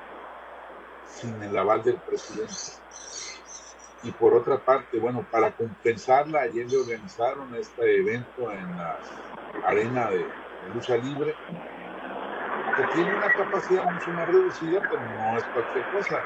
sin 1.04 1.42
el 1.42 1.58
aval 1.58 1.84
del 1.84 2.02
presidente. 2.02 2.54
Y 4.06 4.12
por 4.12 4.36
otra 4.36 4.64
parte, 4.64 5.00
bueno, 5.00 5.26
para 5.32 5.52
compensarla, 5.52 6.42
ayer 6.42 6.70
le 6.70 6.78
organizaron 6.78 7.56
este 7.56 7.98
evento 7.98 8.52
en 8.52 8.78
la 8.78 9.02
arena 9.66 10.12
de, 10.12 10.24
lucha 10.72 10.96
libre, 10.96 11.34
que 12.78 12.84
tiene 12.94 13.18
una 13.18 13.34
capacidad 13.34 13.84
mucho 13.92 14.12
más 14.12 14.28
reducida, 14.28 14.80
pero 14.88 15.02
no 15.10 15.40
es 15.40 15.44
cualquier 15.46 15.86
cosa. 15.90 16.22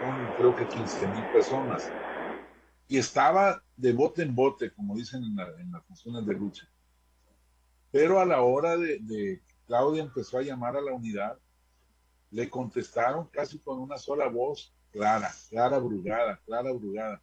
Son 0.00 0.32
creo 0.36 0.56
que 0.56 0.66
15 0.66 1.06
mil 1.06 1.24
personas. 1.32 1.88
Y 2.88 2.98
estaba 2.98 3.62
de 3.76 3.92
bote 3.92 4.22
en 4.22 4.34
bote, 4.34 4.72
como 4.72 4.96
dicen 4.96 5.22
en, 5.22 5.70
las 5.70 5.84
funciones 5.84 6.26
de 6.26 6.34
lucha. 6.34 6.68
Pero 7.92 8.18
a 8.18 8.24
la 8.24 8.40
hora 8.40 8.76
de, 8.76 8.98
de 9.02 9.40
Claudia 9.68 10.02
empezó 10.02 10.38
a 10.38 10.42
llamar 10.42 10.76
a 10.76 10.80
la 10.80 10.92
unidad, 10.92 11.38
le 12.32 12.50
contestaron 12.50 13.28
casi 13.28 13.60
con 13.60 13.78
una 13.78 13.98
sola 13.98 14.26
voz, 14.26 14.74
Clara, 14.92 15.32
Clara 15.48 15.78
Brugada, 15.78 16.40
Clara 16.44 16.72
Brugada, 16.72 17.22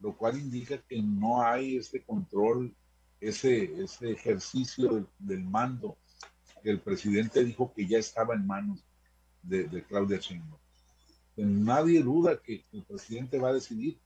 lo 0.00 0.16
cual 0.16 0.38
indica 0.38 0.78
que 0.78 1.00
no 1.00 1.42
hay 1.42 1.76
ese 1.76 2.02
control, 2.02 2.74
ese, 3.20 3.82
ese 3.82 4.10
ejercicio 4.12 5.08
del, 5.18 5.44
mando 5.44 5.96
que 6.62 6.70
el 6.70 6.80
presidente 6.80 7.44
dijo 7.44 7.72
que 7.74 7.86
ya 7.86 7.98
estaba 7.98 8.34
en 8.34 8.46
manos 8.46 8.84
de, 9.42 9.84
Claudia 9.84 10.18
Sheinbaum. 10.18 10.60
Nadie 11.36 12.02
duda 12.02 12.40
que 12.40 12.64
el 12.72 12.84
presidente 12.84 13.38
va 13.38 13.50
a 13.50 13.54
decidir. 13.54 13.98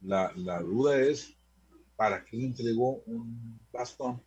La, 0.00 0.32
la 0.36 0.60
duda 0.60 0.98
es 0.98 1.36
para 1.96 2.24
qué 2.24 2.36
le 2.36 2.46
entregó 2.46 3.02
un 3.06 3.58
bastón 3.72 4.22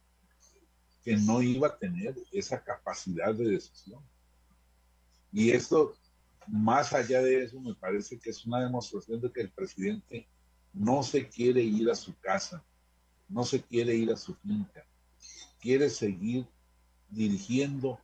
que 1.03 1.15
no 1.15 1.41
iba 1.41 1.67
a 1.67 1.77
tener 1.77 2.15
esa 2.31 2.63
capacidad 2.63 3.33
de 3.33 3.45
decisión. 3.45 4.03
Y 5.31 5.51
esto, 5.51 5.95
más 6.49 6.93
allá 6.93 7.21
de 7.21 7.43
eso, 7.43 7.59
me 7.59 7.75
parece 7.75 8.19
que 8.19 8.31
es 8.31 8.45
una 8.45 8.61
demostración 8.61 9.21
de 9.21 9.31
que 9.31 9.41
el 9.41 9.51
presidente 9.51 10.27
no 10.73 11.03
se 11.03 11.27
quiere 11.27 11.61
ir 11.61 11.89
a 11.89 11.95
su 11.95 12.17
casa, 12.19 12.63
no 13.27 13.43
se 13.43 13.61
quiere 13.61 13.95
ir 13.95 14.11
a 14.11 14.17
su 14.17 14.35
finca, 14.35 14.85
quiere 15.59 15.89
seguir 15.89 16.47
dirigiendo 17.09 17.99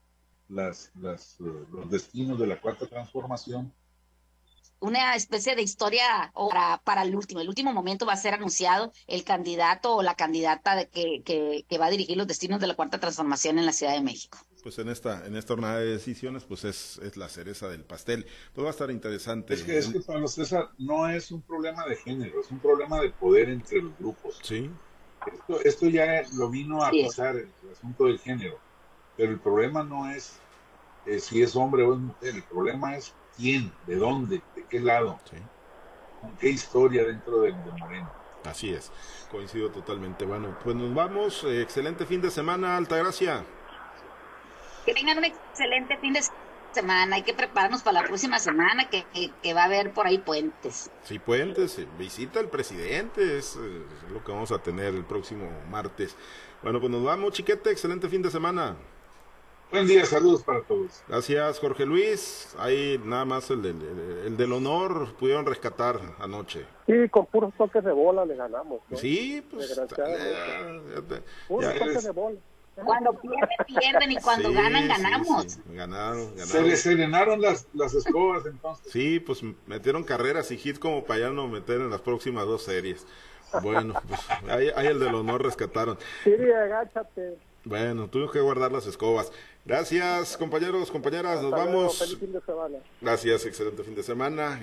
las, 0.47 0.91
las, 0.95 1.39
eh, 1.39 1.65
los 1.71 1.89
destinos 1.89 2.39
de 2.39 2.47
la 2.47 2.61
cuarta 2.61 2.87
transformación 2.87 3.73
una 4.79 5.15
especie 5.15 5.55
de 5.55 5.61
historia 5.61 6.31
para, 6.33 6.81
para 6.83 7.03
el 7.03 7.15
último. 7.15 7.41
El 7.41 7.49
último 7.49 7.73
momento 7.73 8.05
va 8.05 8.13
a 8.13 8.17
ser 8.17 8.33
anunciado 8.33 8.91
el 9.07 9.23
candidato 9.23 9.95
o 9.95 10.03
la 10.03 10.15
candidata 10.15 10.75
de 10.75 10.89
que, 10.89 11.23
que, 11.67 11.77
va 11.77 11.87
a 11.87 11.89
dirigir 11.91 12.17
los 12.17 12.27
destinos 12.27 12.59
de 12.59 12.67
la 12.67 12.75
cuarta 12.75 12.99
transformación 12.99 13.57
en 13.57 13.65
la 13.65 13.73
Ciudad 13.73 13.93
de 13.93 14.01
México. 14.01 14.37
Pues 14.65 14.79
en 14.79 14.89
esta, 14.89 15.27
en 15.27 15.35
esta 15.35 15.53
jornada 15.53 15.77
de 15.77 15.85
decisiones, 15.85 16.43
pues 16.43 16.63
es, 16.63 16.97
es 16.97 17.17
la 17.17 17.29
cereza 17.29 17.69
del 17.69 17.83
pastel. 17.83 18.25
Pues 18.51 18.65
va 18.65 18.69
a 18.69 18.71
estar 18.71 18.89
interesante. 18.89 19.53
Es 19.53 19.61
que, 19.61 19.77
es 19.77 19.89
que 19.89 19.99
Pablo 19.99 20.27
César 20.27 20.71
no 20.79 21.07
es 21.07 21.29
un 21.29 21.43
problema 21.43 21.85
de 21.85 21.95
género, 21.95 22.41
es 22.41 22.49
un 22.49 22.57
problema 22.57 22.99
de 22.99 23.11
poder 23.11 23.49
entre 23.49 23.83
los 23.83 23.95
grupos. 23.99 24.39
Sí. 24.41 24.71
Esto, 25.31 25.61
esto 25.61 25.87
ya 25.87 26.23
lo 26.33 26.49
vino 26.49 26.83
a 26.83 26.89
pasar 26.89 27.35
el, 27.35 27.51
asunto 27.71 28.05
del 28.05 28.17
género. 28.17 28.57
Pero 29.15 29.33
el 29.33 29.39
problema 29.39 29.83
no 29.83 30.09
es 30.09 30.39
eh, 31.05 31.19
si 31.19 31.43
es 31.43 31.55
hombre 31.55 31.83
o 31.83 31.93
es 31.93 31.99
mujer, 31.99 32.33
el 32.33 32.43
problema 32.43 32.97
es 32.97 33.13
quién, 33.37 33.71
de 33.85 33.97
dónde, 33.97 34.41
de 34.55 34.65
qué 34.67 34.79
lado, 34.79 35.19
con 36.21 36.35
qué 36.37 36.49
historia 36.49 37.05
dentro 37.05 37.41
de, 37.41 37.51
Moreno. 37.51 38.11
Así 38.45 38.71
es, 38.71 38.91
coincido 39.29 39.69
totalmente. 39.69 40.25
Bueno, 40.25 40.57
pues 40.63 40.75
nos 40.75 40.91
vamos. 40.91 41.43
Eh, 41.43 41.61
excelente 41.61 42.07
fin 42.07 42.19
de 42.19 42.31
semana, 42.31 42.77
Altagracia. 42.77 43.45
Que 44.85 44.93
tengan 44.93 45.17
un 45.17 45.25
excelente 45.25 45.97
fin 45.97 46.13
de 46.13 46.21
semana. 46.71 47.15
Hay 47.15 47.23
que 47.23 47.33
prepararnos 47.33 47.81
para 47.81 48.01
la 48.01 48.07
próxima 48.07 48.37
semana, 48.39 48.87
que, 48.89 49.53
va 49.53 49.61
a 49.61 49.65
haber 49.65 49.91
por 49.93 50.05
ahí 50.07 50.17
puentes. 50.19 50.91
Sí, 51.03 51.19
puentes. 51.19 51.79
Eh, 51.79 51.87
visita 51.97 52.39
al 52.39 52.49
presidente, 52.49 53.37
es, 53.37 53.55
eh, 53.55 53.81
es 54.05 54.11
lo 54.11 54.23
que 54.23 54.31
vamos 54.31 54.51
a 54.51 54.59
tener 54.59 54.93
el 54.93 55.03
próximo 55.05 55.49
martes. 55.69 56.15
Bueno, 56.61 56.79
pues 56.79 56.91
nos 56.91 57.03
vamos, 57.03 57.33
chiquete. 57.33 57.71
Excelente 57.71 58.07
fin 58.09 58.21
de 58.21 58.29
semana. 58.31 58.75
Buen 59.71 59.87
día, 59.87 60.05
saludos 60.05 60.43
para 60.43 60.61
todos. 60.61 61.01
Gracias, 61.07 61.59
Jorge 61.59 61.85
Luis. 61.87 62.55
Ahí 62.59 63.01
nada 63.03 63.25
más 63.25 63.49
el, 63.49 63.63
del- 63.63 64.21
el 64.25 64.37
del 64.37 64.53
honor 64.53 65.15
pudieron 65.15 65.45
rescatar 65.45 65.99
anoche. 66.19 66.65
Sí, 66.85 66.93
con 67.09 67.25
puros 67.25 67.51
toques 67.57 67.83
de 67.83 67.91
bola 67.91 68.25
le 68.25 68.35
ganamos. 68.35 68.81
¿no? 68.89 68.97
Sí, 68.97 69.43
pues. 69.49 69.69
Desgraciadamente. 69.69 70.31
ya- 70.93 71.15
ya- 71.17 71.21
Puros 71.47 71.73
ya- 71.73 71.79
toques 71.79 72.03
de 72.03 72.11
bola. 72.11 72.37
Cuando 72.83 73.13
pierden, 73.13 73.49
pierden 73.67 74.11
y 74.11 74.15
cuando 74.17 74.49
Sí, 74.49 74.55
ganan, 74.55 74.81
sí, 74.83 74.87
ganamos. 74.89 75.43
sí. 75.51 75.59
Ganaron, 75.73 76.29
Se 76.35 76.39
ganaron. 76.45 76.67
les 76.69 76.81
serenaron 76.81 77.41
las, 77.41 77.67
las 77.73 77.93
escobas 77.93 78.45
entonces. 78.45 78.91
Sí, 78.91 79.19
pues 79.19 79.41
metieron 79.65 80.03
carreras 80.03 80.51
y 80.51 80.55
hits 80.61 80.77
como 80.79 81.03
para 81.05 81.21
ya 81.21 81.29
no 81.29 81.47
meter 81.47 81.79
en 81.81 81.89
las 81.89 82.01
próximas 82.01 82.45
dos 82.45 82.63
series. 82.63 83.05
Bueno, 83.61 83.93
pues 84.07 84.19
ahí, 84.49 84.69
ahí 84.75 84.87
el 84.87 84.99
del 84.99 85.15
honor 85.15 85.43
rescataron. 85.43 85.97
Siri, 86.23 86.51
agáchate. 86.51 87.37
Bueno, 87.63 88.07
tuvimos 88.09 88.31
que 88.31 88.39
guardar 88.41 88.71
las 88.71 88.85
escobas. 88.85 89.31
Gracias, 89.65 90.37
compañeros, 90.37 90.91
compañeras, 90.91 91.41
nos 91.41 91.51
Hasta 91.51 91.63
luego, 91.65 91.79
vamos. 91.79 91.97
Feliz 91.97 92.19
fin 92.19 92.31
de 92.33 92.41
semana. 92.41 92.77
Gracias, 93.01 93.45
excelente 93.47 93.83
fin 93.83 93.95
de 93.95 94.03
semana. 94.03 94.59